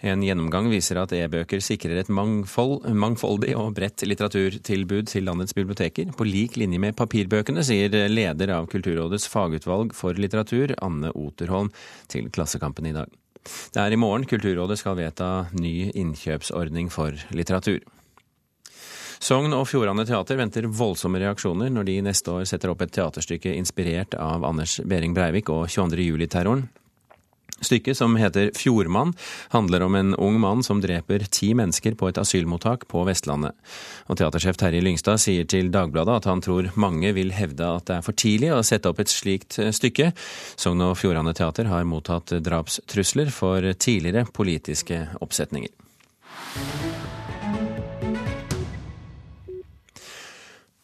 En 0.00 0.24
gjennomgang 0.24 0.70
viser 0.72 0.98
at 0.98 1.12
e-bøker 1.12 1.60
sikrer 1.62 2.00
et 2.00 2.10
mangfold, 2.10 2.88
mangfoldig 2.96 3.52
og 3.60 3.74
bredt 3.76 4.02
litteraturtilbud 4.08 5.10
til 5.12 5.28
landets 5.28 5.54
biblioteker, 5.54 6.10
på 6.16 6.26
lik 6.26 6.56
linje 6.58 6.80
med 6.82 6.96
papirbøkene, 6.98 7.62
sier 7.66 7.92
leder 8.08 8.54
av 8.56 8.66
Kulturrådets 8.72 9.28
fagutvalg 9.30 9.94
for 9.94 10.18
litteratur, 10.18 10.74
Anne 10.82 11.12
Oterholm, 11.12 11.70
til 12.10 12.30
Klassekampen 12.32 12.88
i 12.90 12.96
dag. 12.96 13.12
Det 13.44 13.84
er 13.84 13.92
i 13.92 14.00
morgen 14.00 14.26
Kulturrådet 14.28 14.80
skal 14.80 14.98
vedta 14.98 15.30
ny 15.54 15.92
innkjøpsordning 15.92 16.90
for 16.92 17.14
litteratur. 17.36 17.84
Sogn 19.20 19.52
og 19.52 19.66
Fjordane 19.68 20.06
Teater 20.08 20.38
venter 20.40 20.64
voldsomme 20.72 21.20
reaksjoner 21.20 21.68
når 21.68 21.88
de 21.90 21.96
neste 22.06 22.32
år 22.32 22.46
setter 22.48 22.72
opp 22.72 22.80
et 22.80 22.92
teaterstykke 22.96 23.52
inspirert 23.52 24.16
av 24.16 24.46
Anders 24.48 24.78
Behring 24.88 25.12
Breivik 25.16 25.52
og 25.52 25.66
22. 25.68 26.06
juli-terroren. 26.06 26.70
Stykket, 27.60 27.98
som 27.98 28.14
heter 28.16 28.50
Fjordmann, 28.56 29.12
handler 29.52 29.82
om 29.84 29.94
en 29.94 30.14
ung 30.14 30.38
mann 30.40 30.62
som 30.64 30.80
dreper 30.80 31.26
ti 31.28 31.50
mennesker 31.52 31.92
på 32.00 32.08
et 32.08 32.20
asylmottak 32.22 32.86
på 32.88 33.02
Vestlandet. 33.04 33.52
Og 34.08 34.16
Teatersjef 34.16 34.56
Terje 34.56 34.80
Lyngstad 34.80 35.20
sier 35.20 35.44
til 35.44 35.68
Dagbladet 35.74 36.22
at 36.22 36.28
han 36.30 36.40
tror 36.40 36.70
mange 36.80 37.12
vil 37.12 37.34
hevde 37.36 37.68
at 37.68 37.90
det 37.90 37.98
er 37.98 38.06
for 38.06 38.16
tidlig 38.16 38.54
å 38.56 38.62
sette 38.64 38.88
opp 38.88 39.02
et 39.04 39.12
slikt 39.12 39.60
stykke. 39.76 40.14
Sogn 40.56 40.80
og 40.86 40.96
Fjordane 41.02 41.36
Teater 41.36 41.68
har 41.68 41.84
mottatt 41.84 42.32
drapstrusler 42.40 43.28
for 43.34 43.68
tidligere 43.76 44.24
politiske 44.32 45.04
oppsetninger. 45.20 45.76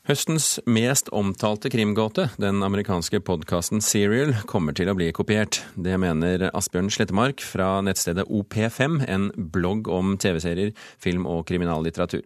Høstens 0.06 0.60
mest 0.70 1.08
omtalte 1.10 1.66
krimgåte, 1.66 2.28
den 2.38 2.60
amerikanske 2.62 3.18
podkasten 3.26 3.80
Serial, 3.82 4.36
kommer 4.46 4.76
til 4.76 4.86
å 4.86 4.94
bli 4.94 5.08
kopiert. 5.10 5.64
Det 5.74 5.96
mener 5.98 6.44
Asbjørn 6.52 6.92
Slettemark 6.94 7.42
fra 7.42 7.80
nettstedet 7.82 8.28
OP5, 8.30 9.00
en 9.02 9.32
blogg 9.34 9.90
om 9.90 10.12
TV-serier, 10.22 10.70
film 11.02 11.26
og 11.26 11.42
kriminallitteratur. 11.48 12.22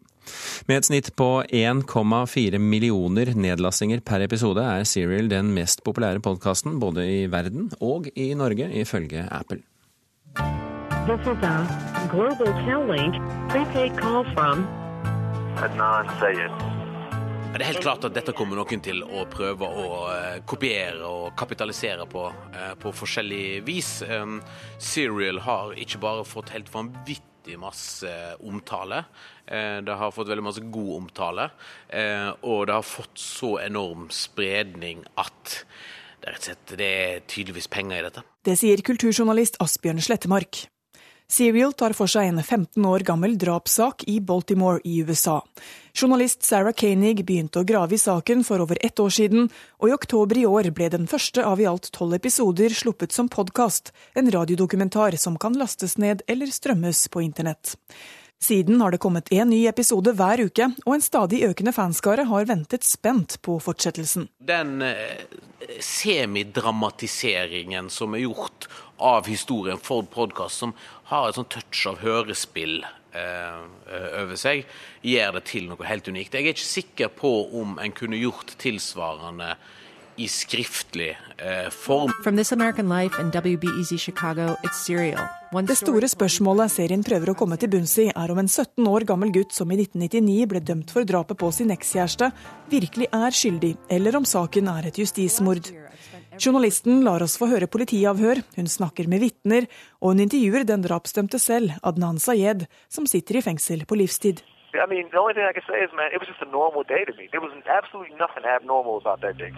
Med 0.68 0.76
et 0.76 0.88
snitt 0.90 1.08
på 1.16 1.28
1,4 1.48 2.60
millioner 2.60 3.32
nedlastinger 3.32 4.04
per 4.04 4.26
episode 4.26 4.60
er 4.60 4.84
Serial 4.84 5.30
den 5.32 5.54
mest 5.56 5.80
populære 5.86 6.20
podkasten 6.20 6.76
både 6.82 7.06
i 7.08 7.22
verden 7.32 7.70
og 7.80 8.10
i 8.12 8.34
Norge, 8.36 8.68
ifølge 8.82 9.24
Apple. 9.32 9.62
This 11.08 11.24
is 11.24 11.40
a 11.48 12.08
global 12.12 12.52
Cal-Link 12.60 13.16
prepaid 13.48 13.96
call 13.96 14.28
from 14.36 14.68
Adnan 15.56 16.12
Sayed. 16.20 16.69
Det 17.50 17.64
er 17.64 17.72
helt 17.74 17.82
klart 17.82 18.04
at 18.06 18.14
dette 18.14 18.32
kommer 18.32 18.60
noen 18.60 18.80
til 18.80 19.00
å 19.02 19.24
prøve 19.28 19.66
å 19.66 19.86
eh, 20.14 20.36
kopiere 20.46 21.02
og 21.02 21.32
kapitalisere 21.36 22.06
på, 22.08 22.22
eh, 22.54 22.76
på 22.78 22.92
forskjellig 22.94 23.60
vis. 23.66 23.88
Um, 24.06 24.36
Serial 24.78 25.42
har 25.42 25.74
ikke 25.74 25.98
bare 26.00 26.22
fått 26.24 26.54
helt 26.54 26.70
vanvittig 26.70 27.58
masse 27.58 28.08
omtale, 28.46 29.02
eh, 29.50 29.80
det 29.82 29.98
har 29.98 30.14
fått 30.14 30.30
veldig 30.30 30.46
masse 30.46 30.62
god 30.62 30.92
omtale, 31.00 31.50
og 32.46 32.66
det 32.70 32.76
har 32.76 32.86
fått 32.86 33.18
så 33.18 33.56
enorm 33.64 34.06
spredning 34.14 35.02
at 35.18 35.58
det 36.22 36.86
er 36.86 37.24
tydeligvis 37.26 37.66
penger 37.72 37.98
i 37.98 38.06
dette. 38.06 38.22
Det 38.46 38.54
sier 38.60 38.84
kulturjournalist 38.86 39.58
Asbjørn 39.64 40.04
Slettemark. 40.04 40.68
Serial 41.30 41.70
tar 41.78 41.94
for 41.94 42.10
seg 42.10 42.26
en 42.26 42.42
15 42.42 42.86
år 42.90 43.04
gammel 43.06 43.36
drapssak 43.38 44.02
i 44.10 44.16
Baltimore 44.18 44.80
i 44.82 44.96
USA. 45.06 45.36
Journalist 45.94 46.42
Sarah 46.42 46.74
Koenig 46.74 47.22
begynte 47.22 47.60
å 47.60 47.66
grave 47.66 47.94
i 47.94 48.00
saken 48.02 48.42
for 48.46 48.58
over 48.64 48.80
ett 48.82 48.98
år 48.98 49.14
siden, 49.14 49.46
og 49.78 49.92
i 49.92 49.94
oktober 49.94 50.40
i 50.40 50.46
år 50.48 50.72
ble 50.74 50.88
den 50.90 51.06
første 51.10 51.44
av 51.46 51.62
i 51.62 51.68
alt 51.70 51.92
tolv 51.94 52.18
episoder 52.18 52.74
sluppet 52.74 53.14
som 53.14 53.30
podkast, 53.30 53.92
en 54.18 54.30
radiodokumentar 54.34 55.14
som 55.22 55.38
kan 55.38 55.54
lastes 55.54 55.94
ned 56.02 56.26
eller 56.26 56.50
strømmes 56.50 57.06
på 57.14 57.22
internett. 57.22 57.76
Siden 58.42 58.80
har 58.80 58.90
det 58.90 58.98
kommet 58.98 59.32
en 59.32 59.50
ny 59.52 59.66
episode 59.68 60.14
hver 60.16 60.40
uke, 60.48 60.70
og 60.86 60.94
en 60.94 61.02
stadig 61.04 61.42
økende 61.44 61.72
fanskare 61.76 62.24
har 62.24 62.46
ventet 62.48 62.84
spent 62.88 63.36
på 63.44 63.58
fortsettelsen. 63.60 64.30
Den 64.40 64.80
eh, 64.80 65.20
semidramatiseringen 65.84 67.92
som 67.92 68.16
er 68.16 68.24
gjort 68.24 68.64
av 68.96 69.28
historien 69.28 69.76
for 69.84 70.08
podkast, 70.08 70.56
som 70.64 70.72
har 71.12 71.28
et 71.28 71.36
sånn 71.36 71.52
touch 71.52 71.84
av 71.90 72.00
hørespill 72.00 72.80
eh, 72.80 73.60
over 74.22 74.36
seg, 74.40 74.64
gjør 75.04 75.36
det 75.36 75.44
til 75.52 75.68
noe 75.68 75.84
helt 75.84 76.08
unikt. 76.08 76.32
Jeg 76.32 76.40
er 76.46 76.56
ikke 76.56 76.72
sikker 76.72 77.12
på 77.20 77.52
om 77.60 77.76
en 77.76 77.92
kunne 77.92 78.16
gjort 78.22 78.56
tilsvarende 78.62 79.52
i 80.20 80.28
skriftlig 80.28 81.18
eh, 81.38 81.70
form. 81.70 82.12
Det 85.66 85.76
store 85.80 86.08
spørsmålet 86.12 86.72
serien 86.74 87.04
prøver 87.06 87.32
å 87.32 87.36
komme 87.40 87.56
til 87.60 87.72
bunns 87.72 87.96
i, 88.02 88.10
er 88.12 88.32
om 88.32 88.40
en 88.42 88.50
17 88.50 88.90
år 88.90 89.06
gammel 89.08 89.32
gutt 89.32 89.56
som 89.56 89.72
i 89.72 89.78
1999 89.80 90.48
ble 90.50 90.60
dømt 90.60 90.92
for 90.92 91.08
drapet 91.08 91.40
på 91.40 91.48
sin 91.56 91.72
ekskjæreste, 91.72 92.30
virkelig 92.72 93.08
er 93.16 93.38
skyldig, 93.40 93.72
eller 93.96 94.20
om 94.20 94.28
saken 94.28 94.68
er 94.74 94.90
et 94.90 95.00
justismord. 95.00 95.72
Journalisten 96.40 97.02
lar 97.04 97.24
oss 97.24 97.38
få 97.40 97.48
høre 97.50 97.68
politiavhør, 97.68 98.44
hun 98.56 98.68
snakker 98.68 99.08
med 99.08 99.24
vitner, 99.24 99.66
og 100.00 100.14
hun 100.14 100.24
intervjuer 100.28 100.68
den 100.68 100.84
drapsdømte 100.84 101.40
selv, 101.40 101.74
Adnan 101.82 102.20
Sayed, 102.20 102.68
som 102.92 103.08
sitter 103.08 103.40
i 103.40 103.44
fengsel 103.48 103.88
på 103.88 103.98
livstid. 104.00 104.44
I 104.70 104.86
mean, 104.86 105.08
the 105.10 105.18
only 105.18 105.34
thing 105.34 105.42
I 105.42 105.52
can 105.52 105.66
say 105.66 105.82
is, 105.82 105.90
man, 105.96 106.12
it 106.14 106.20
was 106.20 106.28
just 106.28 106.42
a 106.42 106.50
normal 106.50 106.84
day 106.84 107.04
to 107.04 107.12
me. 107.18 107.28
There 107.32 107.40
was 107.40 107.50
absolutely 107.66 108.14
nothing 108.16 108.44
abnormal 108.46 108.98
about 108.98 109.20
that 109.22 109.36
day. 109.36 109.50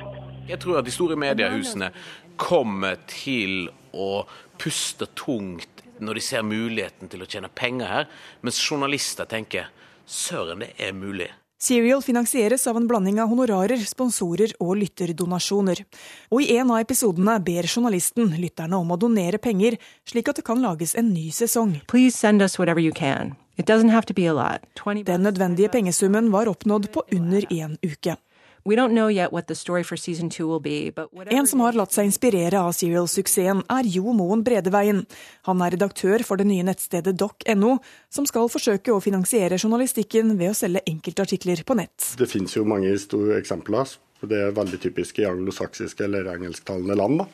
Jeg 0.48 0.58
tror 0.62 0.80
at 0.80 0.86
de 0.86 0.94
store 0.94 1.16
mediehusene 1.18 1.92
kommer 2.40 2.98
til 3.10 3.68
å 3.94 4.24
puste 4.60 5.06
tungt 5.18 5.84
når 6.02 6.18
de 6.18 6.24
ser 6.24 6.42
muligheten 6.42 7.10
til 7.10 7.22
å 7.22 7.28
tjene 7.30 7.50
penger 7.52 7.86
her, 7.86 8.08
mens 8.42 8.58
journalister 8.58 9.28
tenker 9.30 9.68
søren, 10.08 10.64
det 10.64 10.72
er 10.82 10.96
mulig. 10.96 11.28
Serial 11.62 12.02
finansieres 12.02 12.64
av 12.66 12.74
en 12.80 12.88
blanding 12.90 13.20
av 13.22 13.30
honorarer, 13.30 13.78
sponsorer 13.86 14.50
og 14.58 14.80
lytterdonasjoner. 14.80 15.84
Og 16.34 16.42
i 16.42 16.56
en 16.56 16.72
av 16.74 16.80
episodene 16.82 17.36
ber 17.38 17.68
journalisten 17.70 18.32
lytterne 18.34 18.80
om 18.82 18.90
å 18.90 18.98
donere 18.98 19.38
penger, 19.38 19.76
slik 20.02 20.32
at 20.32 20.40
det 20.40 20.46
kan 20.48 20.58
lages 20.64 20.96
en 20.98 21.12
ny 21.14 21.28
sesong. 21.30 21.76
Den 25.06 25.22
nødvendige 25.28 25.70
pengesummen 25.70 26.34
var 26.34 26.50
oppnådd 26.50 26.90
på 26.90 27.06
under 27.14 27.46
én 27.54 27.78
uke. 27.86 28.18
En 28.62 28.78
som 31.50 31.62
har 31.64 31.74
latt 31.74 31.96
seg 31.96 32.06
inspirere 32.06 32.60
av 32.62 32.70
Serial-suksessen, 32.78 33.64
er 33.66 33.88
Jo 33.90 34.14
Moen 34.14 34.44
Bredeveien. 34.46 35.02
Han 35.48 35.64
er 35.66 35.74
redaktør 35.74 36.22
for 36.26 36.38
det 36.38 36.46
nye 36.46 36.66
nettstedet 36.68 37.14
doc.no, 37.18 37.72
som 38.06 38.28
skal 38.28 38.52
forsøke 38.52 38.94
å 38.94 39.00
finansiere 39.02 39.58
journalistikken 39.58 40.36
ved 40.38 40.52
å 40.52 40.58
selge 40.60 40.84
enkeltartikler 40.92 41.64
på 41.66 41.74
nett. 41.80 41.98
Det 42.18 42.28
finnes 42.30 42.54
jo 42.54 42.62
mange 42.68 42.92
store 43.02 43.40
eksempler. 43.40 43.86
Det 44.22 44.38
er 44.38 44.54
veldig 44.54 44.78
typisk 44.84 45.18
i 45.18 45.26
anglosaksiske 45.26 46.04
eller 46.06 46.30
engelsktalende 46.36 46.96
land. 47.02 47.18
da 47.24 47.28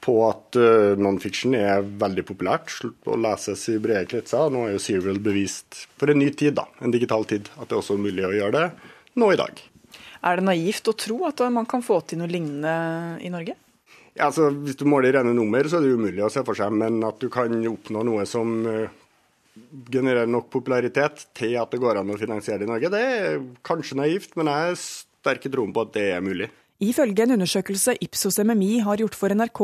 på 0.00 0.14
at 0.24 0.56
nonfiction 0.56 1.04
non-fiction 1.04 1.52
er 1.58 1.82
veldig 1.84 2.22
populært 2.30 2.72
og 2.86 3.18
leses 3.20 3.66
i 3.68 3.74
brede 3.84 4.08
kretser. 4.08 4.48
Nå 4.48 4.62
er 4.64 4.72
jo 4.72 4.80
Serial 4.80 5.20
bevist 5.20 5.76
for 6.00 6.08
en 6.08 6.16
ny 6.22 6.30
tid, 6.32 6.56
da, 6.56 6.64
en 6.80 6.94
digital 6.94 7.28
tid, 7.28 7.52
at 7.58 7.68
det 7.68 7.76
er 7.76 7.82
også 7.82 8.00
mulig 8.00 8.24
å 8.24 8.32
gjøre 8.32 8.56
det 8.56 8.64
nå 9.20 9.28
i 9.34 9.40
dag. 9.40 9.60
Er 10.26 10.40
det 10.40 10.46
naivt 10.46 10.88
å 10.90 10.96
tro 10.96 11.22
at 11.28 11.40
man 11.52 11.68
kan 11.68 11.84
få 11.84 12.00
til 12.04 12.20
noe 12.20 12.30
lignende 12.30 13.20
i 13.24 13.32
Norge? 13.32 13.56
Ja, 14.16 14.26
altså, 14.26 14.50
hvis 14.52 14.76
du 14.76 14.84
måler 14.90 15.14
rene 15.16 15.32
nummer, 15.36 15.64
så 15.64 15.78
er 15.78 15.86
det 15.86 15.96
umulig 15.96 16.24
å 16.26 16.32
se 16.32 16.42
for 16.44 16.58
seg. 16.58 16.74
Men 16.76 16.98
at 17.06 17.20
du 17.22 17.30
kan 17.32 17.54
oppnå 17.70 18.02
noe 18.04 18.26
som 18.28 18.58
eh, 18.68 18.92
genererer 19.92 20.28
nok 20.28 20.50
popularitet 20.52 21.28
til 21.36 21.56
at 21.60 21.72
det 21.72 21.80
går 21.82 22.00
an 22.00 22.12
å 22.12 22.18
finansiere 22.20 22.62
det 22.62 22.68
i 22.68 22.72
Norge, 22.72 22.92
det 22.92 23.04
er 23.04 23.44
kanskje 23.66 24.00
naivt, 24.00 24.34
men 24.36 24.50
jeg 24.50 24.70
har 24.70 24.80
sterk 24.82 25.46
i 25.46 25.52
troen 25.52 25.72
på 25.74 25.86
at 25.86 25.94
det 25.96 26.08
er 26.16 26.24
mulig. 26.24 26.50
Ifølge 26.80 27.26
en 27.26 27.34
undersøkelse 27.34 27.98
Ipsos 28.00 28.38
MMI 28.40 28.78
har 28.86 29.02
gjort 29.02 29.16
for 29.18 29.32
NRK, 29.36 29.60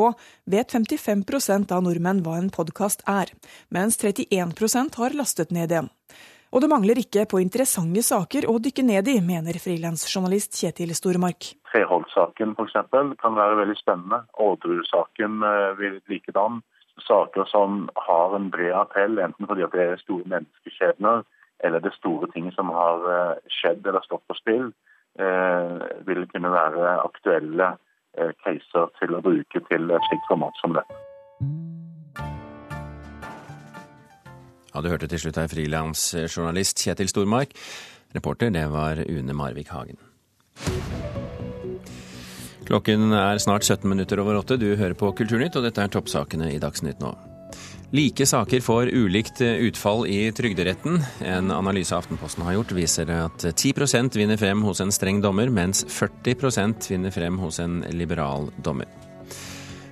vet 0.52 0.72
55% 0.74 1.72
av 1.72 1.84
nordmenn 1.86 2.20
hva 2.26 2.34
en 2.36 2.50
podkast 2.52 3.06
er, 3.08 3.32
mens 3.72 3.96
31% 4.02 4.98
har 5.00 5.16
lastet 5.16 5.54
ned 5.56 5.72
en. 5.72 5.88
Og 6.56 6.62
det 6.64 6.70
mangler 6.72 6.96
ikke 6.96 7.26
på 7.28 7.36
interessante 7.42 8.00
saker 8.00 8.46
å 8.48 8.54
dykke 8.64 8.80
ned 8.88 9.10
i, 9.12 9.18
mener 9.20 9.58
frilansjournalist 9.60 10.56
Kjetil 10.56 10.94
Stormark. 10.96 11.50
Treholt-saken 11.68 12.54
f.eks. 12.56 12.78
kan 13.20 13.36
være 13.36 13.58
veldig 13.58 13.76
spennende. 13.76 14.22
Orderud-saken 14.40 15.44
eh, 15.44 15.74
vil 15.76 15.98
likedan. 16.08 16.62
Saker 17.04 17.44
som 17.52 17.90
har 18.06 18.38
en 18.38 18.48
bred 18.48 18.72
appell, 18.72 19.20
enten 19.20 19.50
fordi 19.50 19.68
det 19.74 19.84
er 19.84 20.00
store 20.00 20.24
menneskeskjebner 20.32 21.26
eller 21.68 21.84
det 21.84 21.92
store 21.98 22.32
ting 22.32 22.48
som 22.56 22.72
har 22.72 23.04
eh, 23.12 23.52
skjedd 23.60 23.84
eller 23.84 24.08
stått 24.08 24.24
på 24.24 24.40
spill, 24.40 24.72
eh, 25.20 25.86
vil 26.08 26.24
kunne 26.32 26.56
være 26.56 26.98
aktuelle 27.04 27.74
caser 28.16 28.88
til 28.96 29.12
å 29.12 29.20
bruke 29.20 29.60
til 29.68 29.90
et 29.92 30.08
slikt 30.08 30.30
format 30.32 30.64
som 30.64 30.72
dette. 30.72 31.02
Ja, 34.76 34.82
Du 34.84 34.90
hørte 34.92 35.08
til 35.08 35.22
slutt 35.22 35.38
her 35.40 35.48
frilansjournalist 35.48 36.82
Kjetil 36.84 37.08
Stormark. 37.08 37.54
Reporter, 38.12 38.50
det 38.52 38.66
var 38.68 38.98
Une 39.08 39.32
Marvik 39.32 39.70
Hagen. 39.72 39.96
Klokken 42.68 43.14
er 43.16 43.40
snart 43.40 43.64
17 43.64 43.88
minutter 43.88 44.20
over 44.20 44.36
åtte. 44.36 44.58
Du 44.60 44.76
hører 44.76 44.92
på 44.92 45.14
Kulturnytt, 45.16 45.56
og 45.56 45.64
dette 45.64 45.80
er 45.80 45.88
toppsakene 45.88 46.50
i 46.52 46.60
Dagsnytt 46.60 47.00
nå. 47.00 47.14
Like 47.96 48.26
saker 48.28 48.60
får 48.60 48.92
ulikt 48.92 49.40
utfall 49.40 50.04
i 50.12 50.28
Trygderetten. 50.36 51.00
En 51.24 51.56
analyse 51.56 51.96
Aftenposten 51.96 52.44
har 52.44 52.58
gjort, 52.58 52.76
viser 52.76 53.16
at 53.16 53.48
10% 53.48 54.20
vinner 54.20 54.36
frem 54.36 54.60
hos 54.66 54.84
en 54.84 54.92
streng 54.92 55.24
dommer, 55.24 55.48
mens 55.48 55.86
40% 55.88 56.92
vinner 56.92 57.16
frem 57.16 57.40
hos 57.40 57.64
en 57.64 57.80
liberal 57.96 58.50
dommer. 58.60 58.92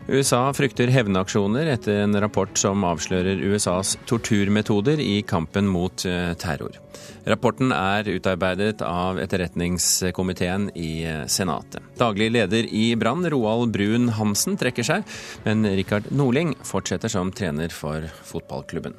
USA 0.04 0.52
frykter 0.52 0.90
hevnaksjoner 0.92 1.66
etter 1.72 2.02
en 2.02 2.20
rapport 2.20 2.58
som 2.60 2.82
avslører 2.84 3.38
USAs 3.40 3.94
torturmetoder 4.04 5.00
i 5.00 5.22
kampen 5.24 5.64
mot 5.64 6.04
eh, 6.04 6.34
terror. 6.36 6.76
Rapporten 7.24 7.72
er 7.72 8.10
utarbeidet 8.12 8.82
av 8.84 9.16
etterretningskomiteen 9.22 10.68
i 10.76 10.90
eh, 11.08 11.22
Senatet. 11.24 11.80
Daglig 11.96 12.28
leder 12.34 12.68
i 12.68 12.90
Brann, 13.00 13.24
Roald 13.32 13.72
Brun 13.72 14.10
Hansen, 14.18 14.58
trekker 14.60 14.84
seg, 14.84 15.08
men 15.46 15.64
Rikard 15.72 16.10
Norling 16.12 16.52
fortsetter 16.68 17.08
som 17.08 17.32
trener 17.32 17.72
for 17.72 18.04
fotballklubben. 18.28 18.98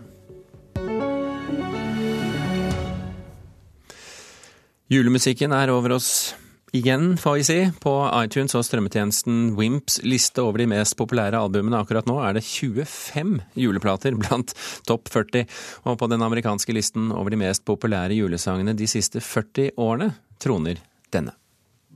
Julemusikken 4.90 5.54
er 5.54 5.70
over 5.74 6.00
oss 6.00 6.34
igjen, 6.76 7.18
får 7.18 7.36
vi 7.36 7.44
si. 7.48 7.58
På 7.84 7.94
iTunes 8.24 8.56
og 8.58 8.66
strømmetjenesten 8.68 9.54
Wimps 9.58 10.00
liste 10.04 10.44
over 10.44 10.62
de 10.62 10.68
mest 10.70 10.98
populære 11.00 11.40
albumene 11.40 11.80
akkurat 11.80 12.08
nå 12.10 12.18
er 12.24 12.38
det 12.38 12.44
25 12.46 13.40
juleplater 13.60 14.18
blant 14.20 14.54
topp 14.88 15.10
40. 15.14 15.46
Og 15.86 16.00
på 16.02 16.10
den 16.12 16.26
amerikanske 16.26 16.76
listen 16.76 17.12
over 17.16 17.34
de 17.34 17.42
mest 17.46 17.66
populære 17.68 18.20
julesangene 18.20 18.76
de 18.78 18.90
siste 18.92 19.24
40 19.24 19.72
årene 19.82 20.12
troner 20.42 20.84
denne. 21.16 21.36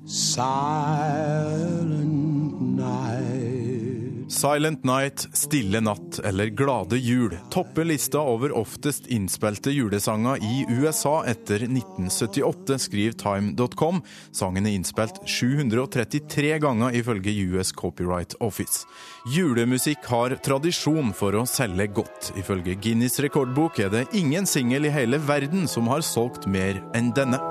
Silent. 0.07 2.18
Silent 4.29 4.83
Night, 4.83 5.27
Stille 5.33 5.79
natt 5.81 6.19
eller 6.19 6.45
Glade 6.45 6.97
jul 6.97 7.37
topper 7.51 7.85
lista 7.85 8.19
over 8.19 8.51
oftest 8.57 9.07
innspilte 9.07 9.71
julesanger 9.71 10.37
i 10.43 10.65
USA 10.69 11.23
etter 11.25 11.55
1978, 11.55 12.77
skriver 12.79 13.17
time.com. 13.17 14.03
Sangen 14.31 14.69
er 14.69 14.77
innspilt 14.77 15.17
733 15.25 16.59
ganger 16.61 16.93
ifølge 17.01 17.33
US 17.49 17.73
Copyright 17.73 18.37
Office. 18.39 18.85
Julemusikk 19.33 20.05
har 20.13 20.37
tradisjon 20.45 21.09
for 21.17 21.33
å 21.33 21.47
selge 21.49 21.89
godt. 21.97 22.29
Ifølge 22.37 22.77
Guinness 22.77 23.17
rekordbok 23.25 23.81
er 23.81 23.89
det 23.95 24.05
ingen 24.13 24.45
singel 24.45 24.85
i 24.85 24.93
hele 24.93 25.17
verden 25.25 25.65
som 25.67 25.89
har 25.89 26.05
solgt 26.05 26.45
mer 26.45 26.83
enn 26.93 27.09
denne. 27.17 27.41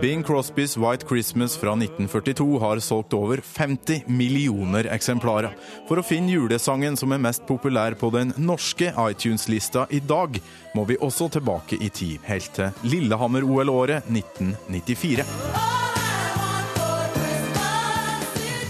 Bing 0.00 0.22
Crosbys 0.22 0.76
White 0.76 1.06
Christmas 1.08 1.56
fra 1.56 1.72
1942 1.72 2.58
har 2.58 2.78
solgt 2.78 3.14
over 3.14 3.40
50 3.40 4.02
millioner 4.06 4.88
eksemplarer. 4.92 5.54
For 5.88 5.96
å 5.96 6.04
finne 6.04 6.34
julesangen 6.34 6.98
som 7.00 7.14
er 7.16 7.22
mest 7.22 7.46
populær 7.48 7.96
på 7.96 8.10
den 8.12 8.34
norske 8.36 8.92
iTunes-lista 8.92 9.86
i 9.88 10.02
dag, 10.04 10.36
må 10.76 10.84
vi 10.84 11.00
også 11.00 11.30
tilbake 11.38 11.80
i 11.80 11.88
tid, 11.88 12.20
helt 12.28 12.52
til 12.58 12.92
Lillehammer-OL-året 12.92 14.12
1994. 14.12 15.85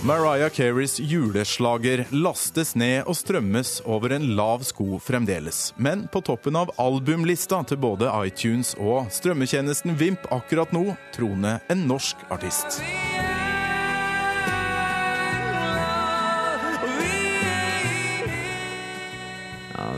Mariah 0.06 0.50
Careys 0.50 1.00
juleslager 1.00 2.04
lastes 2.14 2.76
ned 2.78 3.08
og 3.10 3.16
strømmes 3.18 3.80
over 3.90 4.12
en 4.14 4.28
lav 4.38 4.62
sko 4.62 5.00
fremdeles. 5.02 5.72
Men 5.82 6.04
på 6.06 6.22
toppen 6.28 6.54
av 6.60 6.70
albumlista 6.78 7.58
til 7.66 7.80
både 7.82 8.12
iTunes 8.28 8.76
og 8.78 9.10
strømmetjenesten 9.10 9.98
Vimp 9.98 10.30
akkurat 10.30 10.70
nå 10.70 10.92
troner 11.16 11.58
en 11.74 11.88
norsk 11.90 12.22
artist. 12.30 12.78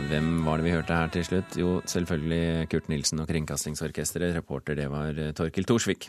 Hvem 0.08 0.28
var 0.46 0.58
det 0.58 0.64
vi 0.64 0.72
hørte 0.72 0.96
her 0.96 1.10
til 1.12 1.24
slutt? 1.26 1.56
Jo, 1.60 1.78
selvfølgelig 1.88 2.68
Kurt 2.72 2.86
Nilsen 2.88 3.20
og 3.22 3.28
Kringkastingsorkesteret. 3.28 4.36
Reporter 4.38 4.78
det 4.78 4.86
var 4.92 5.12
eh, 5.12 5.34
Torkil 5.36 5.66
Thorsvik. 5.68 6.08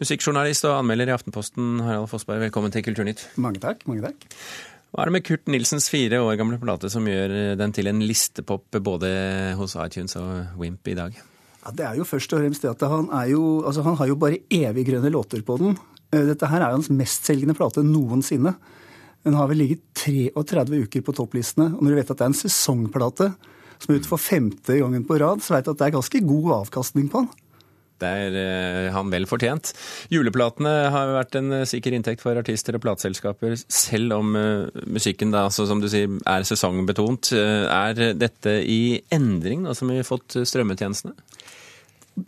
Musikkjournalist 0.00 0.66
og 0.66 0.80
anmelder 0.80 1.12
i 1.12 1.14
Aftenposten, 1.14 1.78
Harald 1.86 2.10
Fossberg, 2.10 2.42
velkommen 2.42 2.74
til 2.74 2.82
Kulturnytt. 2.86 3.22
Mange 3.38 3.62
takk. 3.62 3.86
mange 3.86 4.02
takk. 4.08 4.26
Hva 4.90 5.04
er 5.04 5.10
det 5.10 5.16
med 5.18 5.26
Kurt 5.28 5.50
Nilsens 5.52 5.86
fire 5.92 6.20
år 6.24 6.38
gamle 6.40 6.58
plate 6.62 6.90
som 6.90 7.06
gjør 7.06 7.56
den 7.60 7.74
til 7.76 7.90
en 7.90 8.02
listepop 8.06 8.80
både 8.82 9.10
hos 9.58 9.76
iTunes 9.82 10.18
og 10.18 10.58
Wimp 10.58 10.90
i 10.90 10.96
dag? 10.98 11.18
Ja, 11.66 11.74
det 11.74 11.86
er 11.86 12.00
jo 12.00 12.06
først 12.06 12.34
og 12.34 12.42
fremst 12.42 12.66
det 12.66 12.72
at 12.72 12.86
han, 12.90 13.10
er 13.14 13.30
jo, 13.34 13.42
altså 13.66 13.82
han 13.86 13.98
har 13.98 14.10
jo 14.10 14.18
bare 14.18 14.42
eviggrønne 14.54 15.10
låter 15.14 15.42
på 15.46 15.58
den. 15.62 15.78
Eh, 16.14 16.26
dette 16.32 16.50
her 16.50 16.62
er 16.62 16.72
jo 16.72 16.80
hans 16.80 16.90
mestselgende 16.90 17.54
plate 17.58 17.86
noensinne. 17.86 18.56
Den 19.24 19.38
har 19.38 19.48
vel 19.50 19.62
ligget 19.62 19.82
33 19.98 20.84
uker 20.86 21.06
på 21.06 21.14
topplistene. 21.16 21.72
Og 21.74 21.82
når 21.82 21.94
du 21.94 21.98
vet 22.00 22.12
at 22.12 22.20
det 22.20 22.26
er 22.26 22.32
en 22.34 22.42
sesongplate 22.42 23.32
som 23.80 23.92
er 23.92 23.98
ute 24.00 24.10
for 24.10 24.22
femte 24.22 24.78
gangen 24.78 25.04
på 25.06 25.18
rad, 25.20 25.42
så 25.44 25.56
vet 25.56 25.66
du 25.66 25.72
at 25.74 25.80
det 25.80 25.88
er 25.88 25.98
ganske 25.98 26.22
god 26.28 26.52
avkastning 26.62 27.10
på 27.12 27.24
den. 27.24 27.34
Det 27.96 28.08
er 28.08 28.34
eh, 28.36 28.90
han 28.92 29.08
vel 29.12 29.24
fortjent. 29.28 29.70
Juleplatene 30.12 30.72
har 30.92 31.14
vært 31.16 31.38
en 31.40 31.62
eh, 31.62 31.68
sikker 31.68 31.94
inntekt 31.96 32.20
for 32.24 32.36
artister 32.36 32.76
og 32.76 32.82
plateselskaper, 32.84 33.56
selv 33.72 34.18
om 34.18 34.36
uh, 34.36 34.82
musikken 34.84 35.32
da, 35.32 35.46
altså, 35.48 35.64
som 35.68 35.80
du 35.80 35.88
sier, 35.88 36.12
er 36.28 36.44
sesongbetont. 36.44 37.32
Er 37.32 37.96
dette 38.20 38.58
i 38.68 38.98
endring 39.12 39.64
nå 39.64 39.72
som 39.76 39.88
vi 39.88 40.02
har 40.02 40.08
fått 40.08 40.36
strømmetjenestene? 40.44 41.16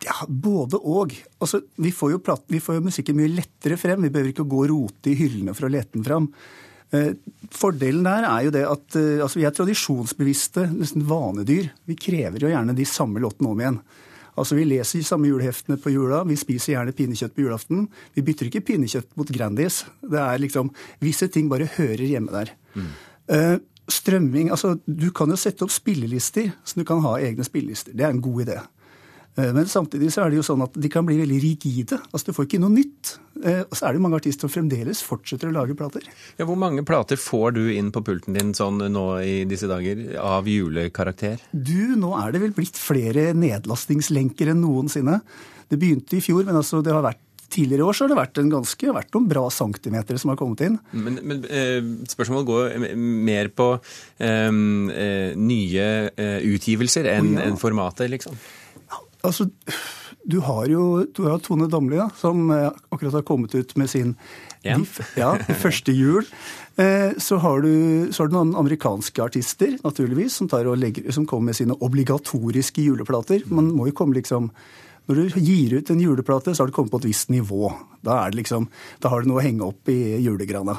Ja, 0.04 0.24
både 0.28 0.80
og. 0.80 1.12
Altså, 1.40 1.62
vi, 1.80 1.92
får 1.96 2.16
jo 2.16 2.22
vi 2.48 2.60
får 2.60 2.78
jo 2.78 2.86
musikken 2.88 3.16
mye 3.16 3.32
lettere 3.32 3.78
frem. 3.80 4.04
Vi 4.04 4.12
behøver 4.12 4.34
ikke 4.34 4.48
gå 4.48 4.64
og 4.64 4.72
rote 4.72 5.12
i 5.12 5.16
hyllene 5.20 5.56
for 5.56 5.68
å 5.68 5.72
lete 5.72 5.96
den 5.96 6.04
fram. 6.08 6.32
Eh, 6.90 7.12
fordelen 7.52 8.06
der 8.06 8.24
er 8.24 8.44
jo 8.46 8.52
det 8.54 8.64
at 8.64 8.96
eh, 8.96 9.20
altså 9.20 9.40
vi 9.40 9.46
er 9.48 9.54
tradisjonsbevisste, 9.56 10.68
nesten 10.72 11.04
vanedyr. 11.08 11.70
Vi 11.88 11.96
krever 12.00 12.44
jo 12.44 12.52
gjerne 12.52 12.76
de 12.76 12.86
samme 12.88 13.20
låtene 13.20 13.50
om 13.50 13.60
igjen. 13.60 13.80
Altså 14.38 14.54
Vi 14.54 14.64
leser 14.68 15.00
de 15.00 15.06
samme 15.06 15.26
juleheftene 15.26 15.76
på 15.82 15.90
jula, 15.90 16.22
vi 16.24 16.36
spiser 16.38 16.76
gjerne 16.76 16.94
pinnekjøtt 16.94 17.34
på 17.34 17.42
julaften. 17.42 17.88
Vi 18.14 18.22
bytter 18.22 18.48
ikke 18.48 18.62
pinnekjøtt 18.70 19.10
mot 19.18 19.32
Grandis. 19.34 19.82
Det 20.00 20.20
er 20.22 20.38
liksom, 20.38 20.70
Visse 21.02 21.26
ting 21.32 21.50
bare 21.50 21.66
hører 21.74 22.06
hjemme 22.06 22.30
der. 22.30 22.52
Mm. 22.78 22.92
Uh, 23.28 23.56
strømming, 23.90 24.52
altså 24.54 24.76
Du 24.86 25.10
kan 25.10 25.28
jo 25.32 25.36
sette 25.36 25.66
opp 25.66 25.74
spillelister, 25.74 26.52
så 26.62 26.78
du 26.78 26.86
kan 26.86 27.02
ha 27.02 27.16
egne 27.18 27.44
spillelister. 27.44 27.96
Det 27.98 28.06
er 28.06 28.14
en 28.14 28.22
god 28.22 28.44
idé. 28.46 28.60
Eh, 29.38 29.52
men 29.54 29.68
samtidig 29.70 30.10
så 30.12 30.24
er 30.24 30.32
det 30.32 30.40
jo 30.40 30.46
sånn 30.46 30.64
at 30.66 30.74
de 30.74 30.90
kan 30.90 31.06
bli 31.06 31.18
veldig 31.20 31.38
rigide. 31.42 32.00
Altså 32.10 32.30
Du 32.30 32.36
får 32.36 32.48
ikke 32.48 32.62
noe 32.62 32.74
nytt. 32.74 33.14
Eh, 33.44 33.62
og 33.62 33.76
så 33.78 33.86
er 33.86 33.94
det 33.94 34.02
mange 34.02 34.18
artister 34.18 34.48
som 34.48 34.54
fremdeles 34.56 35.02
fortsetter 35.06 35.50
å 35.50 35.54
lage 35.54 35.76
plater. 35.78 36.08
Ja, 36.40 36.48
Hvor 36.48 36.58
mange 36.58 36.84
plater 36.86 37.20
får 37.20 37.54
du 37.58 37.62
inn 37.74 37.92
på 37.94 38.02
pulten 38.06 38.34
din 38.34 38.52
sånn 38.56 38.82
nå 38.90 39.06
i 39.22 39.44
disse 39.48 39.70
dager, 39.70 40.02
av 40.18 40.48
julekarakter? 40.50 41.38
Du, 41.52 41.94
nå 42.00 42.16
er 42.18 42.34
det 42.34 42.42
vel 42.42 42.56
blitt 42.56 42.78
flere 42.80 43.30
nedlastingslenker 43.38 44.50
enn 44.52 44.62
noensinne. 44.64 45.22
Det 45.68 45.78
begynte 45.78 46.18
i 46.18 46.24
fjor, 46.24 46.44
men 46.48 46.58
altså 46.58 46.82
det 46.82 46.94
har 46.96 47.06
vært 47.06 47.24
Tidligere 47.48 47.86
år 47.88 47.96
så 47.96 48.04
har 48.04 48.10
det 48.10 48.16
vært, 48.18 48.38
en 48.42 48.50
ganske, 48.52 48.90
vært 48.92 49.14
noen 49.16 49.28
bra 49.30 49.46
centimeter 49.48 50.18
som 50.20 50.28
har 50.28 50.36
kommet 50.36 50.60
inn. 50.66 50.74
Men, 50.92 51.14
men 51.24 51.46
eh, 51.48 51.78
spørsmålet 52.12 52.44
går 52.44 52.74
mer 52.92 53.48
på 53.56 53.70
um, 54.20 54.90
nye 55.48 55.86
utgivelser 56.44 57.08
enn 57.08 57.30
oh, 57.30 57.38
ja. 57.38 57.46
en 57.48 57.56
formatet, 57.56 58.12
liksom? 58.12 58.36
Altså, 59.28 59.48
du 60.28 60.40
har 60.44 60.68
jo 60.68 61.04
du 61.16 61.22
har 61.28 61.40
Tone 61.44 61.68
Damli, 61.70 61.96
da, 62.00 62.08
som 62.18 62.50
eh, 62.52 62.68
akkurat 62.92 63.20
har 63.20 63.26
kommet 63.28 63.54
ut 63.54 63.74
med 63.80 63.90
sin 63.90 64.14
ja. 64.66 64.76
ja, 65.16 65.30
første 65.62 65.94
jul. 65.94 66.26
Eh, 66.76 67.14
så 67.18 67.38
har, 67.42 67.62
du, 67.64 68.08
så 68.12 68.24
har, 68.24 68.30
du, 68.30 68.36
noen 68.36 68.56
amerikanske 68.58 69.24
artister 69.24 69.78
naturligvis, 69.84 70.40
som, 70.40 70.50
legger, 70.76 71.08
som, 71.14 71.26
kommer 71.26 71.52
med 71.52 71.60
sine 71.60 71.78
obligatoriske 71.80 72.84
juleplater. 72.84 73.46
Man 73.52 73.72
må 73.76 73.88
jo 73.88 73.96
komme 73.96 74.18
liksom 74.18 74.52
Når 75.08 75.16
du 75.16 75.40
gir 75.40 75.72
ut 75.78 75.90
en 75.90 76.00
juleplate, 76.00 76.52
så 76.52 76.62
har 76.62 76.68
du 76.68 76.74
kommet 76.76 76.92
på 76.92 76.98
et 77.00 77.08
visst 77.08 77.30
nivå. 77.32 77.70
Da, 78.04 78.26
liksom, 78.28 78.66
da 79.00 79.08
har 79.08 79.22
du 79.22 79.30
noe 79.30 79.40
å 79.40 79.46
henge 79.46 79.64
opp 79.64 79.88
i 79.88 80.18
julegrana. 80.20 80.76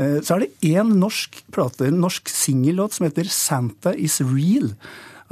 Eh, 0.00 0.22
så 0.24 0.38
er 0.38 0.46
det 0.46 0.72
én 0.72 0.94
norsk 0.96 1.42
plate, 1.52 1.90
en 1.90 2.00
norsk 2.00 2.32
singellåt 2.32 2.96
som 2.96 3.04
heter 3.04 3.28
'Santa 3.28 3.92
Is 3.92 4.22
Real' 4.24 4.72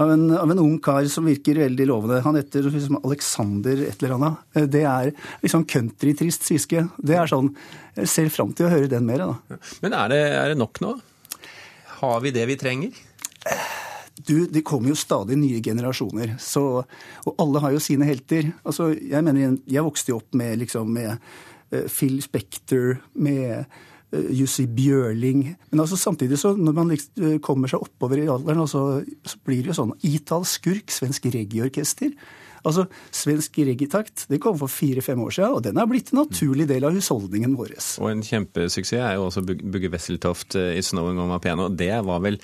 av 0.01 0.13
en, 0.13 0.31
av 0.37 0.51
en, 0.51 0.59
ung 0.63 0.79
kar 0.83 1.05
som 1.13 1.27
virker 1.29 1.61
veldig 1.61 1.87
lovende. 1.91 2.21
Han 2.25 2.39
heter 2.39 2.69
liksom 2.71 3.01
Alexander 3.03 3.83
et 3.85 4.01
eller 4.03 4.17
annet. 4.17 4.47
Eh, 4.57 4.67
det 4.71 4.85
er 4.89 5.13
liksom 5.43 5.67
countrytrist 5.69 6.47
sviske. 6.49 6.87
Det 6.97 7.19
er 7.19 7.31
sånn 7.31 7.53
Jeg 7.99 8.09
ser 8.09 8.33
fram 8.33 8.55
til 8.57 8.69
å 8.69 8.73
høre 8.73 8.89
den 8.89 9.05
mer. 9.09 9.27
Da. 9.27 9.61
Men 9.85 9.97
er 9.99 10.13
det, 10.13 10.23
er 10.39 10.53
det 10.53 10.61
nok 10.61 10.81
nå? 10.85 10.95
Har 12.01 12.25
vi 12.25 12.33
det 12.33 12.47
vi 12.49 12.57
trenger? 12.61 12.97
Du, 14.21 14.47
Det 14.47 14.65
kommer 14.65 14.93
jo 14.93 14.99
stadig 15.01 15.37
nye 15.41 15.61
generasjoner, 15.65 16.35
så, 16.41 16.83
og 17.25 17.39
alle 17.41 17.61
har 17.65 17.73
jo 17.77 17.81
sine 17.83 18.09
helter. 18.09 18.51
Altså, 18.65 18.91
Jeg 18.95 19.25
mener, 19.25 19.57
jeg 19.67 19.85
vokste 19.85 20.13
jo 20.13 20.21
opp 20.21 20.37
med, 20.37 20.59
liksom, 20.61 20.93
med 20.93 21.17
uh, 21.17 21.87
Phil 21.89 22.21
Spector, 22.25 23.01
med 23.15 23.65
Eh, 23.65 23.65
Jussi 24.13 24.67
Bjørling. 24.67 25.45
Men 25.71 25.85
altså 25.85 25.99
samtidig 26.01 26.41
så 26.41 26.55
når 26.59 26.77
man 26.77 26.93
liksom 26.93 27.27
eh, 27.27 27.41
kommer 27.45 27.71
seg 27.71 27.83
oppover 27.85 28.23
i 28.23 28.29
alderen, 28.31 28.67
så, 28.71 28.85
så 29.25 29.41
blir 29.47 29.63
det 29.63 29.73
jo 29.73 29.81
sånn 29.83 29.97
Ital 30.07 30.47
Skurk, 30.49 30.91
svensk 30.95 31.31
reggaeorkester. 31.31 32.15
Altså, 32.67 32.87
Svensk 33.15 33.57
reggaetakt 33.65 34.27
det 34.29 34.41
kom 34.43 34.59
for 34.61 34.69
fire-fem 34.73 35.21
år 35.25 35.33
siden, 35.33 35.55
og 35.57 35.63
den 35.65 35.81
er 35.81 35.89
blitt 35.89 36.13
en 36.13 36.23
naturlig 36.23 36.67
del 36.69 36.85
av 36.85 36.97
husholdningen 36.97 37.55
vår. 37.57 37.73
Og 38.03 38.11
en 38.11 38.25
kjempesuksess 38.27 38.99
er 39.01 39.17
jo 39.17 39.29
også 39.29 39.45
Bugge 39.47 39.89
Wesseltoft 39.93 40.59
i 40.59 40.67
eh, 40.77 40.83
'Snowing 40.85 41.21
on 41.23 41.33
piano'. 41.41 41.71
Det 41.73 41.95
var 42.05 42.21
vel 42.21 42.37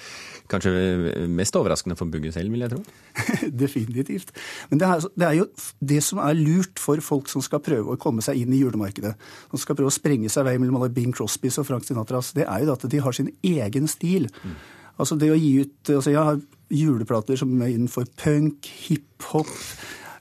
kanskje 0.50 1.26
mest 1.30 1.56
overraskende 1.58 1.96
for 1.98 2.10
Bugge 2.10 2.32
selv, 2.34 2.52
vil 2.54 2.64
jeg 2.64 2.72
tro? 2.72 2.82
Definitivt. 3.64 4.32
Men 4.70 4.82
det 4.82 4.88
er, 4.88 5.08
det 5.14 5.26
er, 5.28 5.34
jo 5.40 5.48
det 5.92 6.00
som 6.04 6.22
er 6.24 6.38
lurt 6.38 6.82
for 6.82 7.02
folk 7.04 7.30
som 7.32 7.44
skal 7.44 7.62
prøve 7.64 7.94
å 7.94 8.00
komme 8.00 8.24
seg 8.24 8.40
inn 8.42 8.54
i 8.54 8.62
julemarkedet, 8.62 9.14
som 9.50 9.62
skal 9.62 9.78
prøve 9.78 9.92
å 9.92 9.96
sprenge 9.96 10.30
seg 10.32 10.48
vei 10.48 10.56
mellom 10.60 10.80
alle 10.80 10.92
Bing 10.94 11.14
Crosbys 11.16 11.60
og 11.62 11.68
Frank 11.68 11.86
Sinatras, 11.88 12.32
det 12.36 12.46
er 12.46 12.64
jo 12.64 12.74
at 12.76 12.88
de 12.90 13.02
har 13.02 13.16
sin 13.16 13.32
egen 13.46 13.90
stil. 13.90 14.30
Mm. 14.42 14.56
Altså 14.96 15.18
det 15.20 15.28
å 15.28 15.36
gi 15.36 15.50
ut 15.60 15.90
altså 15.92 16.12
Jeg 16.12 16.24
har 16.24 16.38
juleplater 16.72 17.36
som 17.36 17.50
er 17.60 17.74
innenfor 17.74 18.06
punk, 18.16 18.64
hiphop 18.86 19.50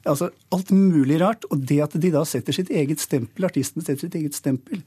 Altså 0.05 0.29
alt 0.53 0.71
mulig 0.71 1.17
rart. 1.21 1.47
Og 1.49 1.63
det 1.65 1.79
at 1.81 1.95
de 1.97 2.11
da 2.13 2.21
setter 2.29 2.53
sitt 2.53 2.69
eget 2.69 3.01
stempel, 3.01 3.47
artistene 3.47 3.81
setter 3.81 4.05
sitt 4.05 4.17
eget 4.19 4.37
stempel, 4.37 4.83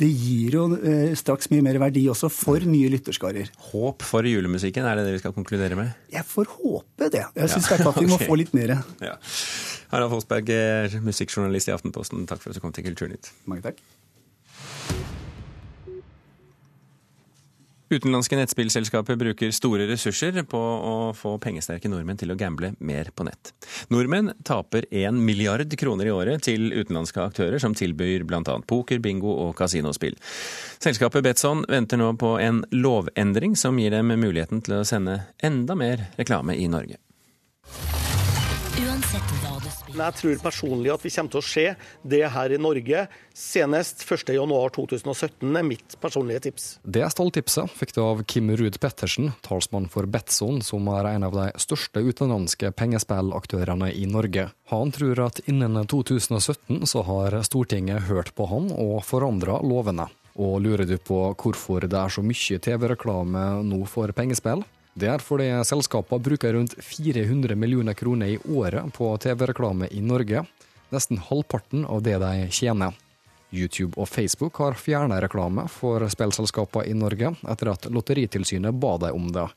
det 0.00 0.08
gir 0.08 0.56
jo 0.56 0.64
eh, 0.78 1.12
straks 1.18 1.50
mye 1.52 1.64
mer 1.64 1.78
verdi 1.82 2.04
også 2.10 2.30
for 2.32 2.64
nye 2.66 2.90
lytterskarer. 2.92 3.50
Håp 3.70 4.04
for 4.06 4.26
julemusikken, 4.26 4.86
er 4.88 4.98
det 4.98 5.06
det 5.08 5.16
vi 5.16 5.22
skal 5.22 5.34
konkludere 5.36 5.78
med? 5.78 5.92
Jeg 6.12 6.26
får 6.28 6.50
håpe 6.56 7.10
det. 7.12 7.24
Jeg 7.36 7.54
syns 7.54 7.70
ja. 7.70 7.80
at 7.80 8.00
vi 8.00 8.08
må 8.08 8.16
okay. 8.20 8.30
få 8.30 8.38
litt 8.40 8.54
mer. 8.56 8.78
Ja. 9.02 9.16
Harald 9.92 10.14
Folsberg, 10.14 10.54
musikkjournalist 11.04 11.68
i 11.68 11.76
Aftenposten, 11.76 12.24
takk 12.30 12.40
for 12.44 12.52
at 12.52 12.58
du 12.58 12.64
kom 12.64 12.72
til 12.74 12.88
Kulturnytt. 12.88 13.34
Mange 13.50 13.68
takk. 13.68 13.82
Utenlandske 17.92 18.38
nettspillselskaper 18.38 19.18
bruker 19.20 19.50
store 19.52 19.84
ressurser 19.90 20.38
på 20.48 20.58
å 20.58 20.94
få 21.16 21.34
pengesterke 21.42 21.90
nordmenn 21.92 22.16
til 22.16 22.32
å 22.32 22.36
gamble 22.40 22.72
mer 22.80 23.10
på 23.12 23.26
nett. 23.28 23.52
Nordmenn 23.92 24.32
taper 24.48 24.86
én 24.88 25.18
milliard 25.20 25.76
kroner 25.76 26.08
i 26.08 26.14
året 26.14 26.46
til 26.48 26.70
utenlandske 26.72 27.20
aktører 27.20 27.60
som 27.60 27.76
tilbyr 27.76 28.24
bl.a. 28.24 28.56
poker, 28.64 29.02
bingo 29.04 29.34
og 29.44 29.52
kasinospill. 29.60 30.16
Selskapet 30.80 31.26
Betson 31.26 31.66
venter 31.68 32.00
nå 32.00 32.14
på 32.16 32.38
en 32.40 32.64
lovendring 32.72 33.58
som 33.60 33.76
gir 33.76 33.92
dem 33.92 34.14
muligheten 34.16 34.64
til 34.64 34.80
å 34.80 34.86
sende 34.88 35.26
enda 35.44 35.76
mer 35.76 36.08
reklame 36.16 36.56
i 36.56 36.70
Norge. 36.72 36.96
Jeg 39.12 40.14
tror 40.16 40.38
personlig 40.40 40.88
at 40.88 41.02
vi 41.04 41.10
kommer 41.12 41.32
til 41.34 41.40
å 41.42 41.44
se 41.44 41.64
det 42.08 42.22
her 42.32 42.54
i 42.54 42.58
Norge 42.60 43.02
senest 43.36 44.06
1.1.2017, 44.06 45.52
er 45.58 45.66
mitt 45.66 45.96
personlige 46.00 46.46
tips. 46.46 46.68
Det 46.80 47.04
stalltipset 47.12 47.74
fikk 47.76 47.92
du 47.92 48.00
av 48.06 48.22
Kim 48.24 48.48
Ruud 48.56 48.78
Pettersen, 48.80 49.34
talsmann 49.44 49.90
for 49.92 50.08
Betson, 50.08 50.62
som 50.64 50.88
er 50.94 51.10
en 51.10 51.28
av 51.28 51.36
de 51.36 51.50
største 51.60 52.00
utenlandske 52.00 52.72
pengespillaktørene 52.78 53.92
i 53.92 54.08
Norge. 54.08 54.48
Han 54.72 54.96
tror 54.96 55.26
at 55.28 55.42
innen 55.44 55.76
2017 55.92 56.86
så 56.88 57.04
har 57.04 57.36
Stortinget 57.44 58.08
hørt 58.08 58.32
på 58.38 58.48
han 58.48 58.72
og 58.72 59.02
forandra 59.04 59.60
lovene. 59.60 60.08
Og 60.40 60.62
lurer 60.64 60.88
du 60.88 60.96
på 60.96 61.26
hvorfor 61.36 61.84
det 61.84 61.98
er 62.00 62.12
så 62.12 62.24
mye 62.24 62.62
TV-reklame 62.64 63.60
nå 63.68 63.84
for 63.84 64.16
pengespill? 64.16 64.64
Det 64.94 65.08
er 65.08 65.22
fordi 65.24 65.46
selskapene 65.64 66.20
bruker 66.20 66.52
rundt 66.52 66.74
400 66.84 67.56
millioner 67.56 67.96
kroner 67.96 68.34
i 68.34 68.40
året 68.44 68.92
på 68.92 69.08
TV-reklame 69.24 69.88
i 69.88 70.02
Norge, 70.04 70.44
nesten 70.92 71.20
halvparten 71.30 71.86
av 71.88 72.02
det 72.04 72.18
de 72.20 72.50
tjener. 72.52 72.92
YouTube 73.52 74.00
og 74.00 74.08
Facebook 74.08 74.56
har 74.60 74.76
fjerna 74.80 75.18
reklame 75.20 75.66
for 75.68 76.04
spillselskapene 76.12 76.88
i 76.88 76.94
Norge 76.96 77.34
etter 77.48 77.72
at 77.72 77.88
Lotteritilsynet 77.92 78.76
ba 78.80 78.96
dem 79.00 79.16
om 79.16 79.32
det. 79.32 79.48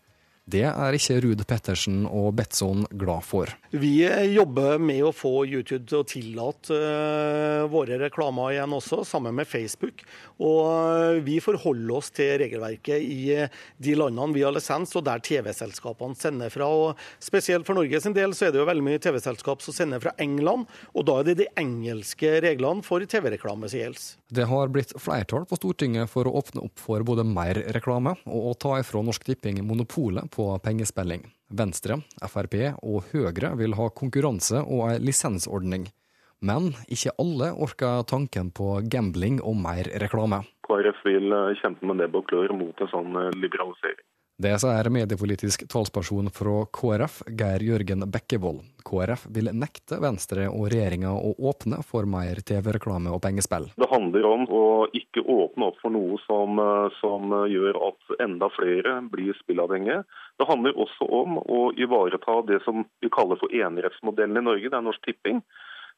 Det 0.45 0.61
er 0.61 0.93
ikke 0.93 1.15
Ruud 1.23 1.39
Pettersen 1.49 2.03
og 2.05 2.35
Betson 2.37 2.83
glad 2.93 3.25
for. 3.25 3.49
Vi 3.73 4.03
jobber 4.29 4.77
med 4.77 5.01
å 5.07 5.13
få 5.15 5.39
YouTube 5.41 5.87
til 5.89 6.03
å 6.03 6.05
tillate 6.05 6.77
uh, 6.77 7.65
våre 7.71 7.97
reklamer 8.03 8.53
igjen 8.53 8.75
også, 8.77 8.99
sammen 9.09 9.33
med 9.39 9.49
Facebook. 9.49 10.03
Og 10.37 10.59
uh, 10.69 11.17
vi 11.25 11.39
forholder 11.41 11.95
oss 11.97 12.13
til 12.13 12.35
regelverket 12.43 13.01
i 13.01 13.39
uh, 13.41 13.63
de 13.81 13.95
landene 13.97 14.37
vi 14.37 14.45
har 14.45 14.53
lisens, 14.53 14.93
og 14.93 15.07
der 15.07 15.25
TV-selskapene 15.25 16.13
sender 16.19 16.53
fra. 16.53 16.69
Og 16.69 17.01
spesielt 17.17 17.65
for 17.65 17.81
Norge 17.81 18.03
sin 18.05 18.13
del 18.13 18.37
så 18.37 18.45
er 18.45 18.53
det 18.53 18.61
jo 18.61 18.69
veldig 18.69 18.85
mye 18.85 19.01
TV-selskap 19.01 19.65
som 19.65 19.73
sender 19.73 20.05
fra 20.05 20.13
England, 20.21 20.69
og 20.93 21.09
da 21.09 21.17
er 21.23 21.31
det 21.31 21.39
de 21.41 21.49
engelske 21.57 22.37
reglene 22.45 22.85
for 22.85 23.01
TV-reklame 23.01 23.65
som 23.65 23.81
gjelder. 23.81 24.13
Det 24.27 24.47
har 24.49 24.71
blitt 24.73 24.89
flertall 24.97 25.43
på 25.45 25.57
Stortinget 25.59 26.09
for 26.09 26.25
å 26.25 26.31
åpne 26.39 26.63
opp 26.65 26.81
for 26.81 27.03
både 27.05 27.21
mer 27.29 27.59
reklame 27.75 28.15
og 28.25 28.47
å 28.49 28.53
ta 28.57 28.79
ifra 28.81 29.03
Norsk 29.05 29.27
Tipping 29.27 29.59
monopolet 29.61 30.31
på 30.33 30.47
pengespilling. 30.65 31.27
Venstre, 31.53 31.99
Frp 32.25 32.55
og 32.81 33.11
Høyre 33.11 33.53
vil 33.59 33.77
ha 33.77 33.91
konkurranse 33.93 34.63
og 34.63 34.87
ei 34.87 34.97
lisensordning. 35.03 35.85
Men 36.41 36.71
ikke 36.89 37.13
alle 37.21 37.51
orker 37.53 38.01
tanken 38.09 38.49
på 38.49 38.79
gambling 38.89 39.37
og 39.45 39.61
mer 39.61 39.91
reklame. 40.01 40.41
KrF 40.65 41.05
vil 41.05 41.37
kjempe 41.61 41.85
med 41.85 42.01
nebb 42.01 42.17
og 42.17 42.25
klør 42.31 42.57
mot 42.57 42.81
en 42.81 42.91
sånn 42.91 43.13
liberalisering. 43.37 44.01
Det 44.35 44.51
sier 44.59 44.89
mediepolitisk 44.91 45.61
talsperson 45.71 46.27
fra 46.27 46.65
KrF, 46.75 47.21
Geir 47.39 47.63
Jørgen 47.63 48.03
Bekkevold. 48.11 48.65
KrF 48.83 49.21
vil 49.31 49.47
nekte 49.55 49.95
Venstre 50.03 50.49
og 50.49 50.65
regjeringa 50.73 51.13
å 51.15 51.29
åpne 51.51 51.79
for 51.87 52.03
mer 52.03 52.41
TV-reklame 52.43 53.13
og 53.15 53.21
pengespill. 53.23 53.69
Det 53.79 53.87
handler 53.87 54.27
om 54.27 54.43
å 54.51 54.65
ikke 54.91 55.23
åpne 55.23 55.69
opp 55.69 55.79
for 55.79 55.95
noe 55.95 56.19
som, 56.25 56.59
som 56.99 57.31
gjør 57.47 57.79
at 57.87 58.19
enda 58.27 58.51
flere 58.57 58.97
blir 59.13 59.39
spillavhengige. 59.39 60.01
Det 60.35 60.49
handler 60.51 60.83
også 60.83 61.07
om 61.21 61.39
å 61.39 61.61
ivareta 61.79 62.41
det 62.51 62.59
som 62.67 62.83
vi 62.99 63.13
kaller 63.15 63.39
for 63.39 63.55
enerettsmodellen 63.55 64.43
i 64.43 64.47
Norge. 64.49 64.67
Det 64.67 64.75
er 64.81 64.87
Norsk 64.89 65.07
Tipping 65.07 65.39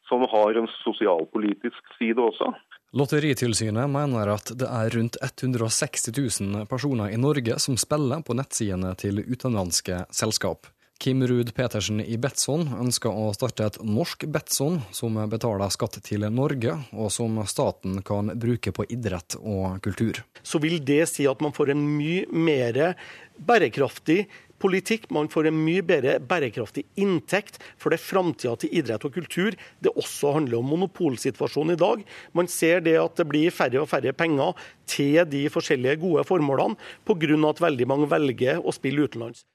som 0.08 0.22
har 0.30 0.62
en 0.62 0.70
sosialpolitisk 0.86 1.98
side 1.98 2.22
også. 2.22 2.54
Lotteritilsynet 2.98 3.90
mener 3.94 4.32
at 4.34 4.50
det 4.58 4.66
er 4.66 4.90
rundt 4.96 5.20
160 5.22 6.08
000 6.42 6.64
personer 6.66 7.12
i 7.14 7.20
Norge 7.22 7.60
som 7.62 7.76
spiller 7.78 8.24
på 8.26 8.34
nettsidene 8.34 8.96
til 8.98 9.22
utenlandske 9.22 10.00
selskap. 10.10 10.66
Kim 10.98 11.22
Ruud 11.30 11.52
Petersen 11.54 12.02
i 12.02 12.18
Betson 12.18 12.66
ønsker 12.74 13.14
å 13.14 13.28
starte 13.38 13.68
et 13.70 13.78
norsk 13.86 14.26
Betson 14.34 14.80
som 14.90 15.20
betaler 15.30 15.70
skatt 15.70 16.00
til 16.08 16.26
Norge, 16.34 16.74
og 16.98 17.12
som 17.14 17.38
staten 17.46 18.02
kan 18.02 18.34
bruke 18.34 18.74
på 18.74 18.88
idrett 18.90 19.38
og 19.44 19.78
kultur. 19.86 20.24
Så 20.42 20.58
vil 20.64 20.82
det 20.82 21.04
si 21.12 21.30
at 21.30 21.44
man 21.46 21.54
får 21.54 21.76
en 21.76 21.86
mye 22.00 22.26
mer 22.34 22.98
bærekraftig 23.38 24.24
politikk. 24.62 25.10
Man 25.14 25.30
får 25.32 25.50
en 25.50 25.60
mye 25.66 25.84
bedre 25.86 26.18
bærekraftig 26.20 26.86
inntekt 27.00 27.60
for 27.80 27.94
det 27.94 28.02
framtida 28.04 28.56
til 28.62 28.74
idrett 28.82 29.06
og 29.08 29.16
kultur. 29.18 29.58
Det 29.84 29.94
også 29.94 30.36
handler 30.38 30.62
om 30.62 30.72
monopolsituasjonen 30.74 31.76
i 31.76 31.82
dag. 31.82 32.06
Man 32.38 32.50
ser 32.52 32.82
det 32.86 32.98
at 33.02 33.20
det 33.20 33.28
blir 33.30 33.54
færre 33.54 33.84
og 33.84 33.92
færre 33.92 34.14
penger 34.18 34.58
til 34.88 35.22
de 35.30 35.46
forskjellige 35.52 36.00
gode 36.02 36.26
formålene, 36.28 36.78
pga. 37.06 37.36
at 37.50 37.62
veldig 37.62 37.88
mange 37.88 38.10
velger 38.10 38.60
å 38.64 38.74
spille 38.74 39.08
utenlands. 39.08 39.46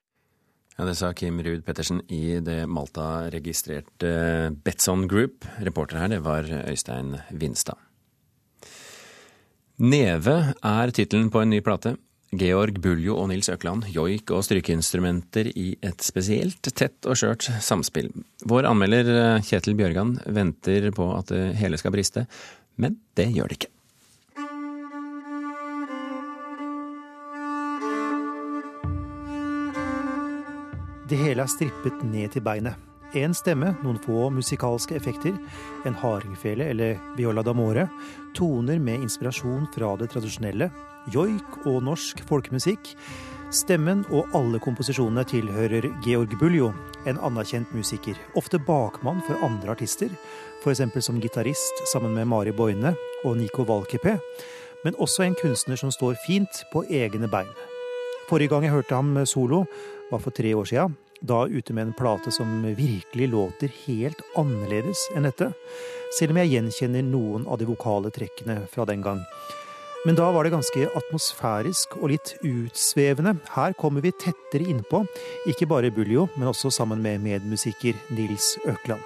Ja, 0.78 0.84
Det 0.84 0.96
sa 0.96 1.12
Kim 1.12 1.40
Ruud 1.44 1.64
Pettersen 1.64 2.00
i 2.08 2.40
det 2.40 2.66
Malta-registrerte 2.66 4.52
Betson 4.64 5.06
Group. 5.08 5.44
Reporter 5.60 5.98
her, 5.98 6.08
det 6.08 6.24
var 6.24 6.48
Øystein 6.48 7.18
Vinstad. 7.30 7.76
Neve 9.78 10.54
er 10.62 10.92
tittelen 10.94 11.30
på 11.30 11.42
en 11.42 11.50
ny 11.50 11.60
plate. 11.60 11.96
Georg 12.32 12.78
Buljo 12.80 13.18
og 13.20 13.26
Nils 13.28 13.50
Økland, 13.52 13.84
joik 13.92 14.30
og 14.32 14.40
strykeinstrumenter 14.46 15.50
i 15.52 15.74
et 15.84 16.00
spesielt 16.00 16.64
tett 16.72 17.04
og 17.04 17.18
skjørt 17.20 17.44
samspill. 17.60 18.08
Vår 18.48 18.64
anmelder 18.70 19.42
Kjetil 19.44 19.76
Bjørgan 19.76 20.14
venter 20.32 20.88
på 20.96 21.10
at 21.12 21.28
det 21.28 21.42
hele 21.60 21.76
skal 21.76 21.92
briste, 21.92 22.24
men 22.80 22.96
det 23.20 23.28
gjør 23.36 23.52
det 23.52 23.58
ikke. 23.60 23.72
Det 31.12 31.18
hele 31.20 31.44
er 31.44 31.52
strippet 31.52 32.00
ned 32.08 32.32
til 32.32 32.46
beinet. 32.46 32.80
Én 33.12 33.34
stemme, 33.36 33.74
noen 33.84 33.98
få 34.00 34.30
musikalske 34.32 34.96
effekter, 34.96 35.36
en 35.84 35.98
hardingfele 36.00 36.70
eller 36.72 36.96
viola 37.18 37.44
d'amore, 37.44 37.84
toner 38.32 38.80
med 38.80 39.04
inspirasjon 39.04 39.68
fra 39.74 39.92
det 40.00 40.08
tradisjonelle, 40.14 40.70
joik 41.10 41.66
og 41.66 41.82
norsk 41.86 42.22
folkemusikk. 42.28 42.92
Stemmen 43.52 44.04
og 44.08 44.30
alle 44.36 44.60
komposisjonene 44.62 45.26
tilhører 45.28 45.90
Georg 46.04 46.32
Buljo, 46.40 46.70
en 47.04 47.18
anerkjent 47.20 47.74
musiker. 47.76 48.16
Ofte 48.38 48.60
bakmann 48.62 49.20
for 49.26 49.42
andre 49.44 49.74
artister, 49.74 50.08
f.eks. 50.62 50.80
som 51.04 51.20
gitarist 51.20 51.84
sammen 51.92 52.14
med 52.16 52.30
Mari 52.30 52.52
Boine 52.52 52.94
og 53.24 53.36
Nico 53.36 53.66
Valkeapää, 53.68 54.18
men 54.84 54.96
også 54.98 55.26
en 55.26 55.36
kunstner 55.36 55.76
som 55.76 55.92
står 55.92 56.16
fint 56.26 56.64
på 56.72 56.84
egne 56.88 57.28
bein. 57.28 57.50
Forrige 58.30 58.48
gang 58.48 58.64
jeg 58.64 58.72
hørte 58.72 58.96
ham 58.96 59.16
solo, 59.26 59.64
var 60.10 60.22
for 60.22 60.32
tre 60.32 60.54
år 60.56 60.68
sia. 60.68 60.88
Da 61.22 61.44
ute 61.46 61.72
med 61.72 61.86
en 61.86 61.94
plate 61.94 62.32
som 62.34 62.62
virkelig 62.76 63.28
låter 63.30 63.70
helt 63.84 64.22
annerledes 64.36 65.04
enn 65.14 65.28
dette. 65.28 65.52
Selv 66.16 66.34
om 66.34 66.40
jeg 66.40 66.50
gjenkjenner 66.56 67.04
noen 67.06 67.44
av 67.46 67.60
de 67.60 67.68
vokale 67.68 68.10
trekkene 68.10 68.62
fra 68.72 68.88
den 68.88 69.04
gang. 69.04 69.22
Men 70.02 70.16
da 70.18 70.26
var 70.34 70.42
det 70.42 70.50
ganske 70.50 70.88
atmosfærisk 70.98 71.94
og 72.00 72.10
litt 72.10 72.32
utsvevende. 72.42 73.36
Her 73.54 73.74
kommer 73.78 74.02
vi 74.02 74.10
tettere 74.10 74.66
innpå, 74.66 75.04
ikke 75.46 75.68
bare 75.70 75.92
Buljo, 75.94 76.26
men 76.34 76.50
også 76.50 76.72
sammen 76.74 77.04
med 77.04 77.22
medmusiker 77.22 77.94
Nils 78.10 78.56
Økland. 78.66 79.02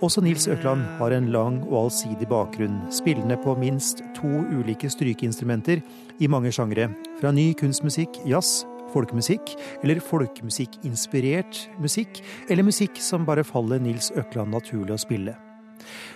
Også 0.00 0.22
Nils 0.24 0.46
Økland 0.48 0.80
har 0.96 1.12
en 1.12 1.26
lang 1.28 1.58
og 1.66 1.74
allsidig 1.82 2.24
bakgrunn, 2.30 2.78
spillende 2.88 3.36
på 3.44 3.52
minst 3.60 4.00
to 4.16 4.30
ulike 4.48 4.88
strykeinstrumenter 4.88 5.82
i 6.24 6.28
mange 6.32 6.48
sjangre, 6.56 6.86
fra 7.20 7.32
ny 7.36 7.50
kunstmusikk, 7.60 8.16
jazz, 8.24 8.62
folkemusikk 8.94 9.52
eller 9.84 10.00
folkemusikkinspirert 10.00 11.66
musikk, 11.84 12.22
eller 12.48 12.64
musikk 12.64 12.96
som 12.96 13.28
bare 13.28 13.44
faller 13.44 13.82
Nils 13.84 14.08
Økland 14.16 14.56
naturlig 14.56 14.96
å 14.96 15.02
spille. 15.04 15.36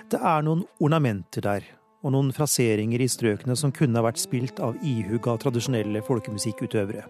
Det 0.08 0.16
er 0.16 0.48
noen 0.48 0.64
ornamenter 0.80 1.44
der, 1.44 1.68
og 2.04 2.12
noen 2.12 2.30
fraseringer 2.36 3.00
i 3.00 3.08
strøkene 3.10 3.56
som 3.56 3.72
kunne 3.74 3.98
ha 3.98 4.04
vært 4.04 4.20
spilt 4.20 4.60
av 4.62 4.76
ihugga 4.84 5.38
tradisjonelle 5.40 6.04
folkemusikkutøvere. 6.04 7.06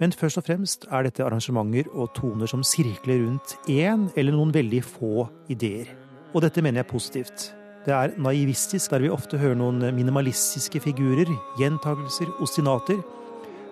Men 0.00 0.14
først 0.16 0.40
og 0.40 0.46
fremst 0.46 0.86
er 0.88 1.04
dette 1.04 1.24
arrangementer 1.26 1.90
og 1.92 2.12
toner 2.16 2.50
som 2.50 2.62
sirkler 2.64 3.24
rundt 3.26 3.56
én 3.68 4.08
eller 4.16 4.36
noen 4.36 4.54
veldig 4.54 4.82
få 4.86 5.26
ideer. 5.52 5.90
Og 6.30 6.44
dette 6.46 6.62
mener 6.62 6.84
jeg 6.84 6.92
positivt. 6.92 7.50
Det 7.84 7.94
er 7.96 8.14
naivistisk 8.20 8.92
der 8.92 9.02
vi 9.02 9.12
ofte 9.12 9.40
hører 9.40 9.58
noen 9.58 9.82
minimalistiske 9.96 10.82
figurer, 10.84 11.30
gjentagelser, 11.58 12.28
ostinater. 12.44 13.00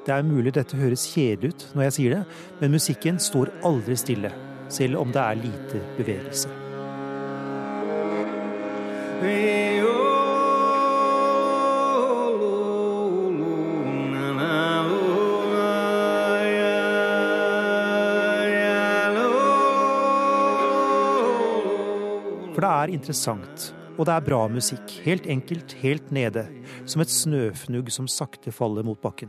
Det 0.06 0.14
er 0.14 0.24
mulig 0.24 0.54
dette 0.56 0.78
høres 0.80 1.04
kjedelig 1.12 1.52
ut 1.52 1.66
når 1.74 1.88
jeg 1.88 1.96
sier 1.98 2.16
det, 2.16 2.22
men 2.62 2.72
musikken 2.72 3.20
står 3.20 3.52
aldri 3.68 3.98
stille, 4.00 4.32
selv 4.72 5.04
om 5.04 5.12
det 5.12 5.22
er 5.22 5.44
lite 5.44 5.84
bevegelse. 6.00 6.56
For 22.58 22.66
det 22.66 22.74
er 22.74 22.90
interessant, 22.90 23.64
og 23.94 24.08
det 24.08 24.14
er 24.18 24.24
bra 24.26 24.38
musikk. 24.50 24.90
Helt 25.04 25.28
enkelt, 25.30 25.76
helt 25.78 26.08
nede. 26.10 26.42
Som 26.90 27.04
et 27.04 27.12
snøfnugg 27.14 27.86
som 27.94 28.08
sakte 28.10 28.50
faller 28.50 28.82
mot 28.82 28.98
bakken. 28.98 29.28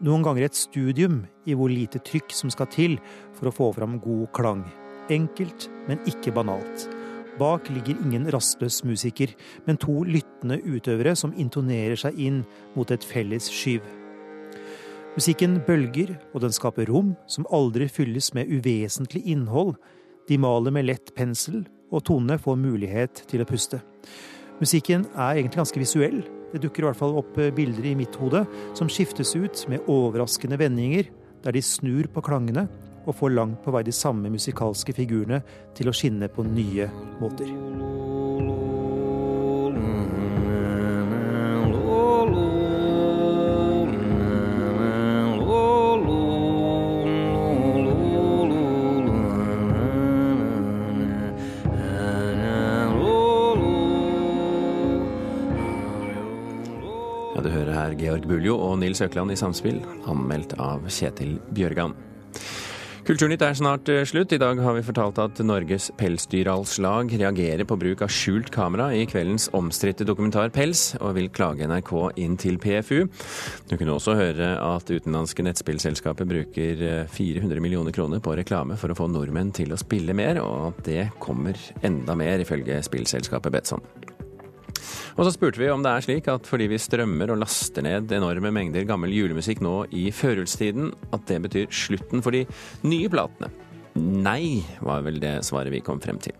Noen 0.00 0.22
ganger 0.24 0.46
et 0.46 0.56
studium 0.56 1.18
i 1.44 1.52
hvor 1.52 1.68
lite 1.68 2.00
trykk 2.00 2.32
som 2.32 2.48
skal 2.48 2.70
til 2.72 2.94
for 3.36 3.50
å 3.50 3.52
få 3.52 3.66
fram 3.76 3.98
god 4.00 4.30
klang. 4.32 4.62
Enkelt, 5.12 5.66
men 5.90 6.00
ikke 6.08 6.32
banalt. 6.32 6.86
Bak 7.36 7.68
ligger 7.68 8.00
ingen 8.00 8.24
rastløs 8.32 8.78
musiker, 8.88 9.34
men 9.66 9.76
to 9.76 9.98
lyttende 10.08 10.56
utøvere 10.64 11.12
som 11.20 11.34
intonerer 11.36 12.00
seg 12.00 12.16
inn 12.16 12.38
mot 12.78 12.88
et 12.96 13.04
felles 13.04 13.50
skyv. 13.52 13.84
Musikken 15.18 15.58
bølger, 15.68 16.14
og 16.32 16.46
den 16.46 16.56
skaper 16.56 16.88
rom 16.88 17.12
som 17.28 17.44
aldri 17.52 17.90
fylles 17.92 18.32
med 18.32 18.48
uvesentlig 18.48 19.26
innhold. 19.28 19.74
De 20.32 20.40
maler 20.40 20.72
med 20.72 20.88
lett 20.88 21.12
pensel, 21.12 21.66
og 21.90 22.04
tonene 22.06 22.38
får 22.40 22.60
mulighet 22.60 23.24
til 23.30 23.42
å 23.42 23.48
puste. 23.48 23.80
Musikken 24.60 25.06
er 25.14 25.38
egentlig 25.38 25.62
ganske 25.62 25.82
visuell. 25.82 26.20
Det 26.50 26.60
dukker 26.64 26.84
i 26.84 26.88
hvert 26.88 26.98
fall 26.98 27.16
opp 27.20 27.38
bilder 27.56 27.86
i 27.86 27.96
mitt 27.98 28.16
hode 28.20 28.44
som 28.78 28.90
skiftes 28.90 29.32
ut 29.38 29.64
med 29.70 29.86
overraskende 29.90 30.58
vendinger, 30.60 31.08
der 31.44 31.56
de 31.56 31.64
snur 31.64 32.10
på 32.12 32.24
klangene 32.26 32.66
og 33.06 33.16
får 33.16 33.34
langt 33.38 33.64
på 33.64 33.72
vei 33.74 33.84
de 33.86 33.96
samme 33.96 34.32
musikalske 34.32 34.94
figurene 34.96 35.40
til 35.78 35.88
å 35.88 35.96
skinne 35.96 36.28
på 36.32 36.44
nye 36.46 36.90
måter. 37.22 38.09
Nils 58.90 59.04
Økland 59.06 59.30
i 59.30 59.38
Samspill, 59.38 59.78
anmeldt 60.10 60.56
av 60.58 60.82
Kjetil 60.90 61.36
Bjørgan. 61.54 61.94
Kulturnytt 63.06 63.42
er 63.42 63.54
snart 63.56 63.88
eh, 63.90 64.02
slutt. 64.06 64.32
I 64.34 64.38
dag 64.38 64.58
har 64.60 64.74
vi 64.76 64.82
fortalt 64.84 65.18
at 65.22 65.38
Norges 65.46 65.88
Pelsdyralslag 65.98 67.14
reagerer 67.22 67.66
på 67.66 67.78
bruk 67.78 68.02
av 68.04 68.10
skjult 68.12 68.50
kamera 68.54 68.90
i 68.94 69.06
kveldens 69.08 69.46
omstridte 69.56 70.04
dokumentar 70.06 70.50
Pels, 70.54 70.96
og 70.98 71.14
vil 71.16 71.30
klage 71.30 71.70
NRK 71.70 71.94
inn 72.22 72.36
til 72.40 72.58
PFU. 72.60 73.06
Du 73.70 73.76
kunne 73.78 73.94
også 73.94 74.18
høre 74.18 74.52
at 74.58 74.90
utenlandske 74.90 75.46
nettspillselskaper 75.46 76.28
bruker 76.28 76.86
400 77.14 77.46
eh, 77.46 77.62
millioner 77.62 77.94
kroner 77.94 78.22
på 78.22 78.34
reklame 78.42 78.78
for 78.80 78.90
å 78.90 78.98
få 78.98 79.06
nordmenn 79.10 79.54
til 79.54 79.70
å 79.70 79.80
spille 79.80 80.16
mer, 80.18 80.42
og 80.42 80.72
at 80.72 80.86
det 80.90 81.10
kommer 81.22 81.58
enda 81.86 82.18
mer, 82.18 82.42
ifølge 82.42 82.82
spillselskapet 82.90 83.54
Betson. 83.54 83.86
Og 85.16 85.24
så 85.26 85.32
spurte 85.34 85.60
vi 85.60 85.70
om 85.72 85.82
det 85.84 85.94
er 85.94 86.06
slik 86.06 86.28
at 86.32 86.48
fordi 86.48 86.68
vi 86.72 86.80
strømmer 86.80 87.32
og 87.34 87.40
laster 87.42 87.84
ned 87.86 88.12
enorme 88.16 88.52
mengder 88.54 88.86
gammel 88.88 89.14
julemusikk 89.14 89.62
nå 89.64 89.74
i 89.96 90.08
førjulstiden, 90.14 90.92
at 91.14 91.26
det 91.30 91.40
betyr 91.46 91.74
slutten 91.74 92.24
for 92.24 92.36
de 92.36 92.46
nye 92.86 93.10
platene. 93.12 93.50
Nei, 94.00 94.62
var 94.86 95.02
vel 95.02 95.18
det 95.22 95.40
svaret 95.46 95.72
vi 95.74 95.82
kom 95.84 96.00
frem 96.02 96.20
til. 96.22 96.36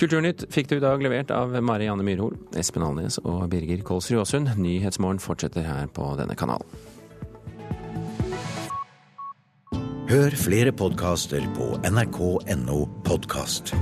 Kulturnytt 0.00 0.44
fikk 0.52 0.68
du 0.70 0.76
i 0.76 0.84
dag 0.84 1.02
levert 1.02 1.32
av 1.34 1.54
Marianne 1.64 2.04
Myrhol, 2.06 2.36
Espen 2.58 2.84
Alnes 2.84 3.18
og 3.24 3.46
Birger 3.52 3.80
Kolsrud 3.86 4.22
Aasund. 4.22 4.52
Nyhetsmorgen 4.60 5.22
fortsetter 5.22 5.66
her 5.66 5.88
på 5.92 6.12
denne 6.20 6.36
kanalen. 6.38 6.68
Hør 10.12 10.34
flere 10.36 10.74
podkaster 10.76 11.46
på 11.56 11.72
nrk.no 11.88 12.84
podkast. 13.08 13.72